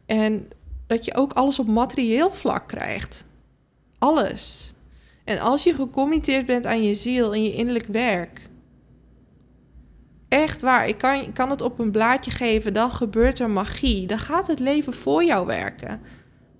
en 0.06 0.48
dat 0.88 1.06
je 1.06 1.16
ook 1.16 1.34
alles 1.34 1.60
op 1.60 1.68
materieel 1.68 2.34
vlak 2.34 2.68
krijgt. 2.68 3.26
Alles. 3.98 4.74
En 5.24 5.40
als 5.40 5.64
je 5.64 5.74
gecommitteerd 5.74 6.46
bent 6.46 6.66
aan 6.66 6.84
je 6.84 6.96
ziel 6.96 7.34
en 7.34 7.44
je 7.44 7.54
innerlijk 7.54 7.88
werk. 7.88 8.50
Echt 10.28 10.62
waar, 10.62 10.88
ik 10.88 10.98
kan, 10.98 11.22
ik 11.22 11.34
kan 11.34 11.50
het 11.50 11.62
op 11.62 11.80
een 11.80 11.92
blaadje 11.92 12.32
geven, 12.32 12.74
dan 12.74 12.92
gebeurt 12.92 13.40
er 13.40 13.50
magie. 13.50 14.08
Dan 14.08 14.20
gaat 14.20 14.48
het 14.48 14.60
leven 14.60 14.94
voor 14.94 15.24
jou 15.24 15.46
werken. 15.46 16.02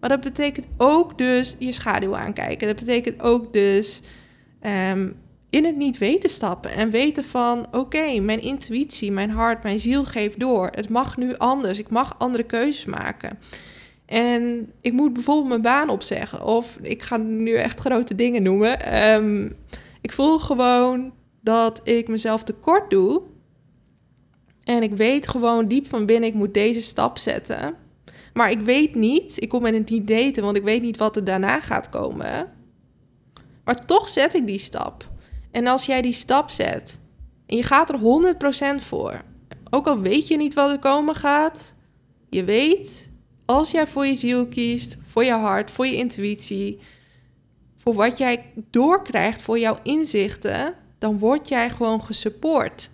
Maar 0.02 0.10
dat 0.10 0.22
betekent 0.22 0.68
ook 0.78 1.18
dus 1.18 1.56
je 1.60 1.72
schaduw 1.72 2.16
aankijken. 2.16 2.68
Dat 2.68 2.76
betekent 2.76 3.22
ook 3.22 3.54
dus 3.54 4.02
um, 4.92 5.16
in 5.50 5.66
het 5.66 5.76
niet 5.76 5.98
weten 5.98 6.30
stappen 6.30 6.72
en 6.72 6.90
weten 6.90 7.24
van 7.24 7.66
oké, 7.72 8.20
mijn 8.20 8.42
intuïtie, 8.42 9.12
mijn 9.12 9.30
hart, 9.30 9.64
mijn 9.64 9.80
ziel 9.80 10.06
geeft 10.06 10.40
door. 10.40 10.70
Het 10.72 10.90
mag 10.90 11.18
nu 11.18 11.38
anders. 11.38 11.80
Ik 11.80 11.90
mag 11.90 12.16
andere 12.20 12.44
keuzes 12.44 12.86
maken. 12.86 13.40
En 14.06 14.72
ik 14.82 14.94
moet 14.94 15.14
bijvoorbeeld 15.14 15.48
mijn 15.48 15.62
baan 15.62 15.90
opzeggen. 15.90 16.46
Of 16.46 16.78
ik 16.82 17.02
ga 17.02 17.18
nu 17.18 17.54
echt 17.54 17.80
grote 17.80 18.16
dingen 18.16 18.44
noemen. 18.44 18.80
Ehm, 18.82 19.50
ik 20.02 20.12
voel 20.12 20.40
gewoon 20.40 21.14
dat 21.42 21.82
ik 21.84 22.08
mezelf 22.08 22.44
tekort 22.44 22.90
doe. 22.90 23.22
En 24.64 24.84
ik 24.84 24.94
weet 24.94 25.28
gewoon 25.28 25.68
diep 25.68 25.88
van 25.88 26.06
binnen, 26.06 26.30
ik 26.30 26.36
moet 26.36 26.54
deze 26.54 26.82
stap 26.82 27.18
zetten. 27.18 27.76
Maar 28.34 28.52
ik 28.52 28.60
weet 28.60 28.96
niet, 28.96 29.42
ik 29.42 29.50
kom 29.50 29.62
met 29.62 29.74
het 29.74 29.90
niet 29.90 30.08
daten, 30.08 30.44
want 30.44 30.58
ik 30.58 30.64
weet 30.64 30.82
niet 30.82 30.98
wat 30.98 31.16
er 31.16 31.24
daarna 31.24 31.62
gaat 31.62 31.90
komen. 31.90 32.52
Maar 33.64 33.86
toch 33.86 34.10
zet 34.10 34.34
ik 34.34 34.48
die 34.48 34.60
stap. 34.60 35.10
En 35.52 35.68
als 35.68 35.86
jij 35.86 36.02
die 36.02 36.14
stap 36.14 36.50
zet 36.50 37.00
en 37.46 37.58
je 37.58 37.64
gaat 37.64 37.90
er 37.90 38.00
100% 38.80 38.84
voor, 38.84 39.22
ook 39.70 39.88
al 39.88 40.00
weet 40.00 40.28
je 40.28 40.38
niet 40.38 40.54
wat 40.54 40.70
er 40.70 40.80
komen 40.80 41.16
gaat, 41.16 41.76
Je 42.30 42.44
weet, 42.44 43.12
als 43.46 43.72
jij 43.72 43.88
voor 43.88 44.06
je 44.06 44.16
ziel 44.16 44.48
kiest, 44.48 44.98
voor 45.08 45.24
je 45.24 45.32
hart, 45.32 45.72
voor 45.72 45.88
je 45.88 45.96
intuïtie, 45.96 46.80
voor 47.76 47.94
wat 47.94 48.18
jij 48.18 48.54
doorkrijgt, 48.70 49.42
voor 49.42 49.60
jouw 49.60 49.78
inzichten, 49.84 50.76
dan 50.98 51.20
word 51.20 51.48
jij 51.48 51.70
gewoon 51.70 52.04
gesupport. 52.04 52.92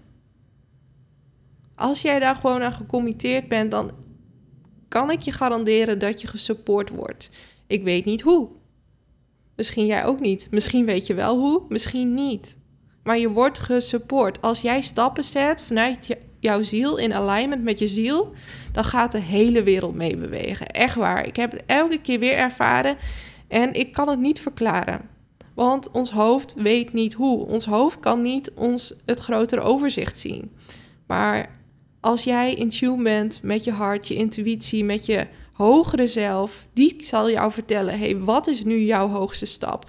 Als 1.76 2.02
jij 2.02 2.19
daar 2.19 2.36
gewoon 2.36 2.62
aan 2.62 2.73
gecommitteerd 2.73 3.47
bent, 3.47 3.71
dan 3.71 3.91
kan 4.88 5.12
ik 5.12 5.19
je 5.19 5.32
garanderen 5.32 6.00
dat 6.00 6.21
je 6.21 6.28
gesupport 6.28 6.89
wordt. 6.89 7.30
Ik 7.67 7.84
weet 7.84 8.06
niet 8.06 8.21
hoe. 8.21 8.50
Misschien 9.56 9.86
jij 9.86 10.06
ook 10.06 10.19
niet. 10.19 10.47
Misschien 10.52 10.86
weet 10.86 11.08
je 11.08 11.13
wel 11.13 11.39
hoe, 11.39 11.62
misschien 11.69 12.13
niet. 12.13 12.56
Maar 13.04 13.17
je 13.17 13.30
wordt 13.30 13.60
gesupport. 13.60 14.41
Als 14.41 14.62
jij 14.62 14.82
stappen 14.82 15.23
zet 15.23 15.62
vanuit 15.62 16.08
je, 16.08 16.17
jouw 16.39 16.63
ziel 16.63 16.97
in 16.97 17.13
alignment 17.13 17.63
met 17.63 17.80
je 17.80 17.88
ziel, 17.88 18.34
dan 18.71 18.84
gaat 18.84 19.12
de 19.12 19.19
hele 19.19 19.63
wereld 19.63 19.95
mee 19.95 20.17
bewegen. 20.17 20.67
Echt 20.67 20.95
waar. 20.95 21.28
Ik 21.28 21.36
heb 21.36 21.52
het 21.52 21.63
elke 21.65 22.02
keer 22.02 22.19
weer 22.19 22.34
ervaren 22.34 22.97
en 23.47 23.73
ik 23.73 23.91
kan 23.91 24.10
het 24.10 24.19
niet 24.19 24.39
verklaren. 24.39 25.10
Want 25.56 25.91
ons 25.91 26.12
hoofd 26.12 26.54
weet 26.54 26.93
niet 26.93 27.13
hoe. 27.13 27.45
Ons 27.45 27.65
hoofd 27.65 28.00
kan 28.00 28.21
niet 28.21 28.52
ons 28.52 28.93
het 29.06 29.19
grotere 29.19 29.62
overzicht 29.62 30.19
zien. 30.19 30.52
Maar 31.08 31.50
als 31.99 32.23
jij 32.23 32.53
in 32.53 32.69
tune 32.69 33.03
bent 33.03 33.41
met 33.43 33.63
je 33.63 33.71
hart, 33.71 34.07
je 34.07 34.15
intuïtie, 34.15 34.83
met 34.83 35.05
je 35.05 35.27
hogere 35.53 36.07
zelf, 36.07 36.67
die 36.73 36.95
zal 36.99 37.31
jou 37.31 37.51
vertellen: 37.51 37.99
hey, 37.99 38.17
wat 38.17 38.47
is 38.47 38.63
nu 38.63 38.79
jouw 38.79 39.07
hoogste 39.07 39.45
stap? 39.45 39.86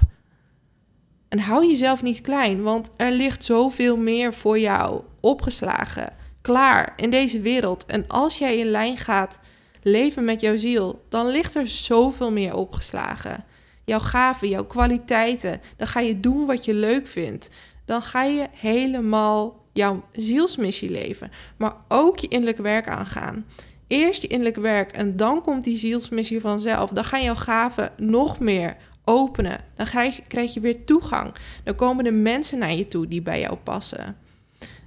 En 1.28 1.38
hou 1.38 1.66
jezelf 1.66 2.02
niet 2.02 2.20
klein, 2.20 2.62
want 2.62 2.90
er 2.96 3.12
ligt 3.12 3.44
zoveel 3.44 3.96
meer 3.96 4.34
voor 4.34 4.58
jou 4.58 5.02
opgeslagen, 5.20 6.12
klaar 6.40 6.92
in 6.96 7.10
deze 7.10 7.40
wereld. 7.40 7.86
En 7.86 8.06
als 8.06 8.38
jij 8.38 8.58
in 8.58 8.66
lijn 8.66 8.96
gaat 8.96 9.38
leven 9.82 10.24
met 10.24 10.40
jouw 10.40 10.56
ziel, 10.56 11.04
dan 11.08 11.26
ligt 11.26 11.54
er 11.54 11.68
zoveel 11.68 12.30
meer 12.30 12.54
opgeslagen. 12.54 13.44
Jouw 13.84 13.98
gaven, 13.98 14.48
jouw 14.48 14.64
kwaliteiten, 14.64 15.60
dan 15.76 15.86
ga 15.86 16.00
je 16.00 16.20
doen 16.20 16.46
wat 16.46 16.64
je 16.64 16.74
leuk 16.74 17.06
vindt. 17.06 17.50
Dan 17.84 18.02
ga 18.02 18.24
je 18.24 18.46
helemaal 18.52 19.66
jouw 19.78 20.04
zielsmissie 20.12 20.90
leven, 20.90 21.30
maar 21.56 21.74
ook 21.88 22.18
je 22.18 22.28
innerlijk 22.28 22.58
werk 22.58 22.88
aangaan. 22.88 23.46
Eerst 23.86 24.22
je 24.22 24.28
innerlijk 24.28 24.56
werk 24.56 24.92
en 24.92 25.16
dan 25.16 25.42
komt 25.42 25.64
die 25.64 25.76
zielsmissie 25.76 26.40
vanzelf. 26.40 26.90
Dan 26.90 27.04
gaan 27.04 27.22
jouw 27.22 27.34
gaven 27.34 27.92
nog 27.96 28.38
meer 28.38 28.76
openen. 29.04 29.60
Dan 29.74 29.86
krijg 30.28 30.54
je 30.54 30.60
weer 30.60 30.84
toegang. 30.84 31.34
Dan 31.64 31.74
komen 31.74 32.04
de 32.04 32.10
mensen 32.10 32.58
naar 32.58 32.72
je 32.72 32.88
toe 32.88 33.06
die 33.06 33.22
bij 33.22 33.40
jou 33.40 33.56
passen. 33.56 34.16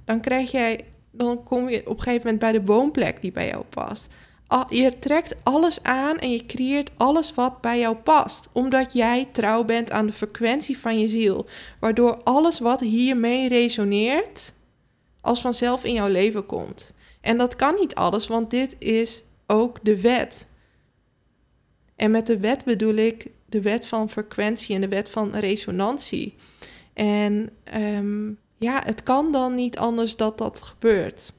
Dan, 0.04 0.20
krijg 0.20 0.50
jij, 0.50 0.80
dan 1.10 1.42
kom 1.42 1.68
je 1.68 1.80
op 1.80 1.96
een 1.96 2.02
gegeven 2.02 2.22
moment 2.22 2.38
bij 2.38 2.52
de 2.52 2.64
woonplek 2.64 3.22
die 3.22 3.32
bij 3.32 3.48
jou 3.48 3.64
past. 3.64 4.08
Je 4.68 4.98
trekt 4.98 5.36
alles 5.42 5.82
aan 5.82 6.18
en 6.18 6.30
je 6.30 6.46
creëert 6.46 6.90
alles 6.96 7.34
wat 7.34 7.60
bij 7.60 7.78
jou 7.78 7.96
past. 7.96 8.48
Omdat 8.52 8.92
jij 8.92 9.28
trouw 9.32 9.64
bent 9.64 9.90
aan 9.90 10.06
de 10.06 10.12
frequentie 10.12 10.78
van 10.78 10.98
je 10.98 11.08
ziel. 11.08 11.46
Waardoor 11.80 12.22
alles 12.22 12.58
wat 12.58 12.80
hiermee 12.80 13.48
resoneert, 13.48 14.52
als 15.22 15.40
vanzelf 15.40 15.84
in 15.84 15.92
jouw 15.92 16.08
leven 16.08 16.46
komt. 16.46 16.94
En 17.20 17.38
dat 17.38 17.56
kan 17.56 17.74
niet 17.74 17.94
alles, 17.94 18.26
want 18.26 18.50
dit 18.50 18.76
is 18.78 19.24
ook 19.46 19.78
de 19.82 20.00
wet. 20.00 20.48
En 21.96 22.10
met 22.10 22.26
de 22.26 22.38
wet 22.38 22.64
bedoel 22.64 22.94
ik 22.94 23.26
de 23.46 23.60
wet 23.60 23.86
van 23.86 24.10
frequentie 24.10 24.74
en 24.74 24.80
de 24.80 24.88
wet 24.88 25.10
van 25.10 25.34
resonantie. 25.34 26.34
En 26.92 27.50
ehm, 27.64 28.28
ja, 28.58 28.82
het 28.84 29.02
kan 29.02 29.32
dan 29.32 29.54
niet 29.54 29.78
anders 29.78 30.16
dat 30.16 30.38
dat 30.38 30.62
gebeurt. 30.62 31.32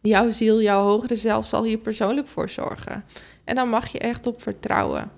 Jouw 0.00 0.30
ziel, 0.30 0.62
jouw 0.62 0.82
hogere 0.82 1.16
zelf 1.16 1.46
zal 1.46 1.64
hier 1.64 1.78
persoonlijk 1.78 2.28
voor 2.28 2.50
zorgen. 2.50 3.04
En 3.44 3.54
dan 3.54 3.68
mag 3.68 3.88
je 3.88 3.98
echt 3.98 4.26
op 4.26 4.42
vertrouwen. 4.42 5.10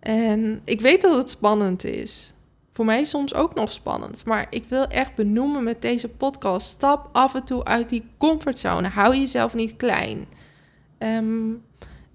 En 0.00 0.60
ik 0.64 0.80
weet 0.80 1.02
dat 1.02 1.16
het 1.16 1.30
spannend 1.30 1.84
is 1.84 2.32
voor 2.78 2.86
mij 2.86 3.04
soms 3.04 3.34
ook 3.34 3.54
nog 3.54 3.72
spannend. 3.72 4.24
Maar 4.24 4.46
ik 4.50 4.64
wil 4.68 4.86
echt 4.86 5.14
benoemen 5.14 5.64
met 5.64 5.82
deze 5.82 6.08
podcast: 6.08 6.68
stap 6.68 7.08
af 7.12 7.34
en 7.34 7.44
toe 7.44 7.64
uit 7.64 7.88
die 7.88 8.04
comfortzone. 8.18 8.88
Hou 8.88 9.16
jezelf 9.16 9.54
niet 9.54 9.76
klein. 9.76 10.26
Ehm, 10.98 11.50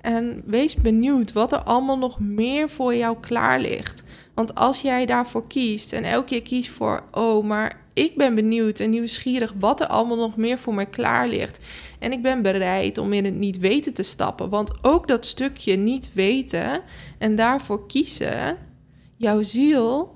en 0.02 0.44
wees 0.46 0.76
benieuwd 0.76 1.34
wat 1.34 1.52
er 1.52 1.64
allemaal 1.64 1.98
nog 1.98 2.20
meer 2.20 2.70
voor 2.70 2.96
jou 2.96 3.18
klaar 3.20 3.60
ligt. 3.60 4.04
Want 4.34 4.56
als 4.56 4.82
jij 4.82 5.06
daarvoor 5.06 5.48
kiest 5.48 5.94
en 5.94 6.04
elke 6.04 6.26
keer 6.26 6.42
kiest 6.42 6.70
voor, 6.70 7.04
oh, 7.12 7.46
maar 7.46 7.82
ik 7.94 8.18
ben 8.18 8.36
benieuwd 8.36 8.80
en 8.80 8.90
nieuwsgierig 8.90 9.54
wat 9.60 9.82
er 9.82 9.88
allemaal 9.88 10.18
nog 10.18 10.38
meer 10.38 10.58
voor 10.58 10.76
mij 10.76 10.86
klaar 10.86 11.28
ligt. 11.28 11.60
En 12.00 12.12
ik 12.12 12.22
ben 12.22 12.42
bereid 12.42 12.98
om 12.98 13.14
in 13.14 13.26
het 13.26 13.36
niet 13.36 13.60
weten 13.60 13.94
te 13.94 14.04
stappen. 14.04 14.50
Want 14.50 14.84
ook 14.84 15.08
dat 15.08 15.26
stukje 15.26 15.76
niet 15.76 16.10
weten 16.14 16.82
en 17.18 17.36
daarvoor 17.36 17.88
kiezen, 17.88 18.58
jouw 19.18 19.44
ziel 19.44 20.13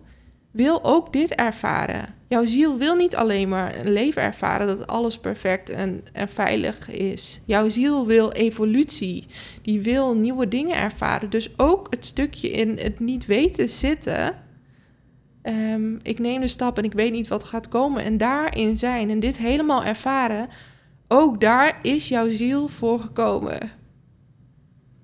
wil 0.58 0.84
ook 0.84 1.14
dit 1.14 1.36
ervaren. 1.36 2.16
Jouw 2.28 2.46
ziel 2.46 2.78
wil 2.78 2.96
niet 2.96 3.16
alleen 3.16 3.50
maar 3.50 3.76
een 3.76 3.92
leven 3.92 4.22
ervaren 4.22 4.68
dat 4.68 4.88
alles 4.88 5.20
perfect 5.20 5.70
en, 5.70 6.02
en 6.14 6.30
veilig 6.30 6.90
is. 6.90 7.42
Jouw 7.46 7.70
ziel 7.70 8.06
wil 8.06 8.32
evolutie. 8.32 9.26
Die 9.62 9.82
wil 9.82 10.16
nieuwe 10.16 10.48
dingen 10.48 10.78
ervaren. 10.78 11.30
Dus 11.30 11.60
ook 11.60 11.88
het 11.90 12.06
stukje 12.06 12.52
in 12.52 12.78
het 12.78 13.00
niet 13.00 13.26
weten 13.26 13.70
zitten. 13.70 14.36
Ehm, 15.42 15.96
ik 16.02 16.20
neem 16.20 16.42
de 16.42 16.48
stap 16.48 16.78
en 16.78 16.84
ik 16.84 16.94
weet 16.94 17.12
niet 17.12 17.28
wat 17.28 17.44
gaat 17.44 17.68
komen. 17.68 18.04
En 18.04 18.18
daarin 18.18 18.78
zijn 18.78 19.10
en 19.10 19.20
dit 19.20 19.38
helemaal 19.38 19.84
ervaren. 19.84 20.50
Ook 21.08 21.42
daar 21.42 21.80
is 21.82 22.08
jouw 22.08 22.30
ziel 22.30 22.68
voor 22.68 23.00
gekomen. 23.00 23.58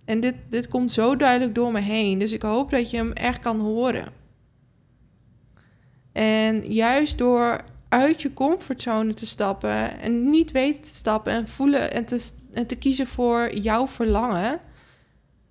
En 0.06 0.20
dit, 0.20 0.36
dit 0.50 0.68
komt 0.68 0.92
zo 0.92 1.16
duidelijk 1.16 1.56
door 1.56 1.72
me 1.72 1.80
heen. 1.80 2.20
Dus 2.20 2.34
ik 2.34 2.42
hoop 2.42 2.70
dat 2.70 2.90
je 2.90 2.98
hem 2.98 3.12
echt 3.12 3.40
kan 3.40 3.60
horen. 3.60 4.23
En 6.14 6.74
juist 6.74 7.18
door 7.18 7.62
uit 7.90 8.22
je 8.22 8.34
comfortzone 8.34 9.14
te 9.14 9.26
stappen 9.26 10.00
en 10.00 10.30
niet 10.30 10.52
weten 10.52 10.82
te 10.82 10.96
stappen 10.96 11.34
en 11.34 11.48
voelen 11.48 11.92
en 11.92 12.06
te, 12.06 12.30
en 12.52 12.68
te 12.68 12.76
kiezen 12.76 13.08
voor 13.08 13.56
jouw 13.56 13.88
verlangen. 13.88 14.60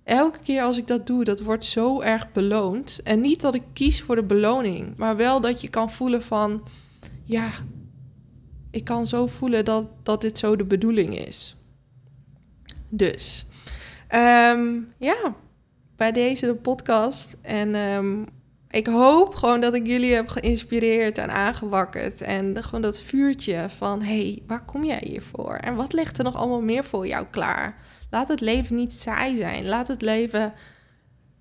Elke 0.03 0.39
keer 0.39 0.61
als 0.61 0.77
ik 0.77 0.87
dat 0.87 1.07
doe, 1.07 1.23
dat 1.23 1.41
wordt 1.41 1.65
zo 1.65 2.01
erg 2.01 2.31
beloond. 2.31 2.99
En 3.03 3.21
niet 3.21 3.41
dat 3.41 3.55
ik 3.55 3.63
kies 3.73 4.01
voor 4.01 4.15
de 4.15 4.23
beloning, 4.23 4.97
maar 4.97 5.15
wel 5.15 5.41
dat 5.41 5.61
je 5.61 5.69
kan 5.69 5.91
voelen 5.91 6.23
van, 6.23 6.63
ja, 7.23 7.49
ik 8.71 8.83
kan 8.83 9.07
zo 9.07 9.27
voelen 9.27 9.65
dat, 9.65 9.85
dat 10.03 10.21
dit 10.21 10.37
zo 10.37 10.55
de 10.55 10.65
bedoeling 10.65 11.17
is. 11.27 11.55
Dus, 12.89 13.45
ehm, 14.07 14.79
ja, 14.97 15.35
bij 15.95 16.11
deze 16.11 16.45
de 16.45 16.55
podcast. 16.55 17.37
En 17.41 17.75
um, 17.75 18.25
ik 18.73 18.87
hoop 18.87 19.35
gewoon 19.35 19.59
dat 19.59 19.73
ik 19.73 19.87
jullie 19.87 20.13
heb 20.13 20.27
geïnspireerd 20.27 21.17
en 21.17 21.31
aangewakkerd. 21.31 22.21
En 22.21 22.63
gewoon 22.63 22.81
dat 22.81 23.01
vuurtje 23.01 23.65
van, 23.77 24.01
hé, 24.01 24.21
hey, 24.21 24.43
waar 24.47 24.65
kom 24.65 24.83
jij 24.83 25.01
hier 25.05 25.21
voor? 25.21 25.55
En 25.55 25.75
wat 25.75 25.93
ligt 25.93 26.17
er 26.17 26.23
nog 26.23 26.35
allemaal 26.35 26.61
meer 26.61 26.83
voor 26.83 27.07
jou 27.07 27.25
klaar? 27.31 27.77
Laat 28.09 28.27
het 28.27 28.41
leven 28.41 28.75
niet 28.75 28.93
saai 28.93 29.37
zijn. 29.37 29.67
Laat 29.67 29.87
het 29.87 30.01
leven 30.01 30.53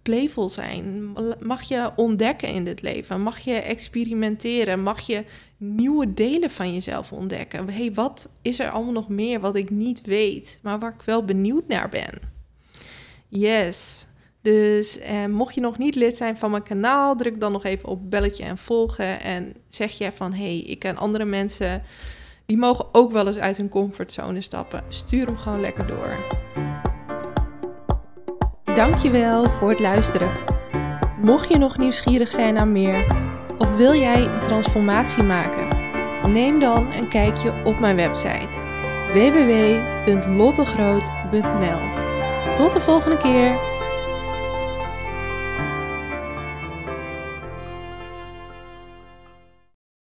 playful 0.03 0.49
zijn. 0.49 1.12
Mag 1.40 1.62
je 1.62 1.90
ontdekken 1.97 2.49
in 2.49 2.64
dit 2.64 2.83
leven? 2.83 3.21
Mag 3.23 3.38
je 3.38 3.55
experimenteren? 3.55 4.83
Mag 4.83 5.01
je 5.01 5.25
nieuwe 5.57 6.14
delen 6.14 6.51
van 6.51 6.73
jezelf 6.73 7.12
ontdekken? 7.12 7.68
Hé, 7.68 7.75
hey, 7.75 7.92
wat 7.95 8.31
is 8.42 8.59
er 8.59 8.71
allemaal 8.71 8.92
nog 8.92 9.09
meer 9.09 9.40
wat 9.40 9.57
ik 9.57 9.71
niet 9.71 10.01
weet, 10.01 10.59
maar 10.62 10.79
waar 10.79 10.95
ik 10.95 11.03
wel 11.03 11.25
benieuwd 11.25 11.68
naar 11.68 11.88
ben? 11.88 12.21
Yes. 13.29 14.07
Dus 14.42 14.98
eh, 14.98 15.26
mocht 15.26 15.55
je 15.55 15.61
nog 15.61 15.78
niet 15.78 15.94
lid 15.94 16.16
zijn 16.16 16.37
van 16.37 16.50
mijn 16.50 16.62
kanaal, 16.62 17.16
druk 17.16 17.40
dan 17.40 17.52
nog 17.52 17.64
even 17.64 17.88
op 17.88 18.11
belletje 18.11 18.44
en 18.44 18.59
volgen. 18.59 19.20
En 19.20 19.52
zeg 19.68 19.98
je 19.98 20.12
van 20.12 20.33
hé, 20.33 20.44
hey, 20.44 20.59
ik 20.59 20.78
ken 20.78 20.96
andere 20.96 21.24
mensen 21.24 21.83
die 22.46 22.57
mogen 22.57 22.87
ook 22.92 23.12
wel 23.12 23.26
eens 23.26 23.38
uit 23.38 23.57
hun 23.57 23.68
comfortzone 23.68 24.40
stappen. 24.40 24.85
Stuur 24.88 25.26
hem 25.26 25.37
gewoon 25.37 25.61
lekker 25.61 25.87
door. 25.87 26.16
Dankjewel 28.74 29.50
voor 29.50 29.70
het 29.70 29.81
luisteren. 29.81 30.31
Mocht 31.20 31.48
je 31.48 31.59
nog 31.59 31.78
nieuwsgierig 31.78 32.31
zijn 32.31 32.55
naar 32.55 32.68
meer 32.68 33.07
of 33.59 33.76
wil 33.76 33.94
jij 33.94 34.24
een 34.24 34.42
transformatie 34.42 35.22
maken, 35.22 35.68
neem 36.33 36.61
dan 36.61 36.92
een 36.92 37.09
kijkje 37.09 37.52
op 37.64 37.78
mijn 37.78 37.96
website 37.96 38.70
www.lottegroot.nl. 39.12 41.81
Tot 42.55 42.72
de 42.72 42.81
volgende 42.81 43.16
keer. 43.16 43.71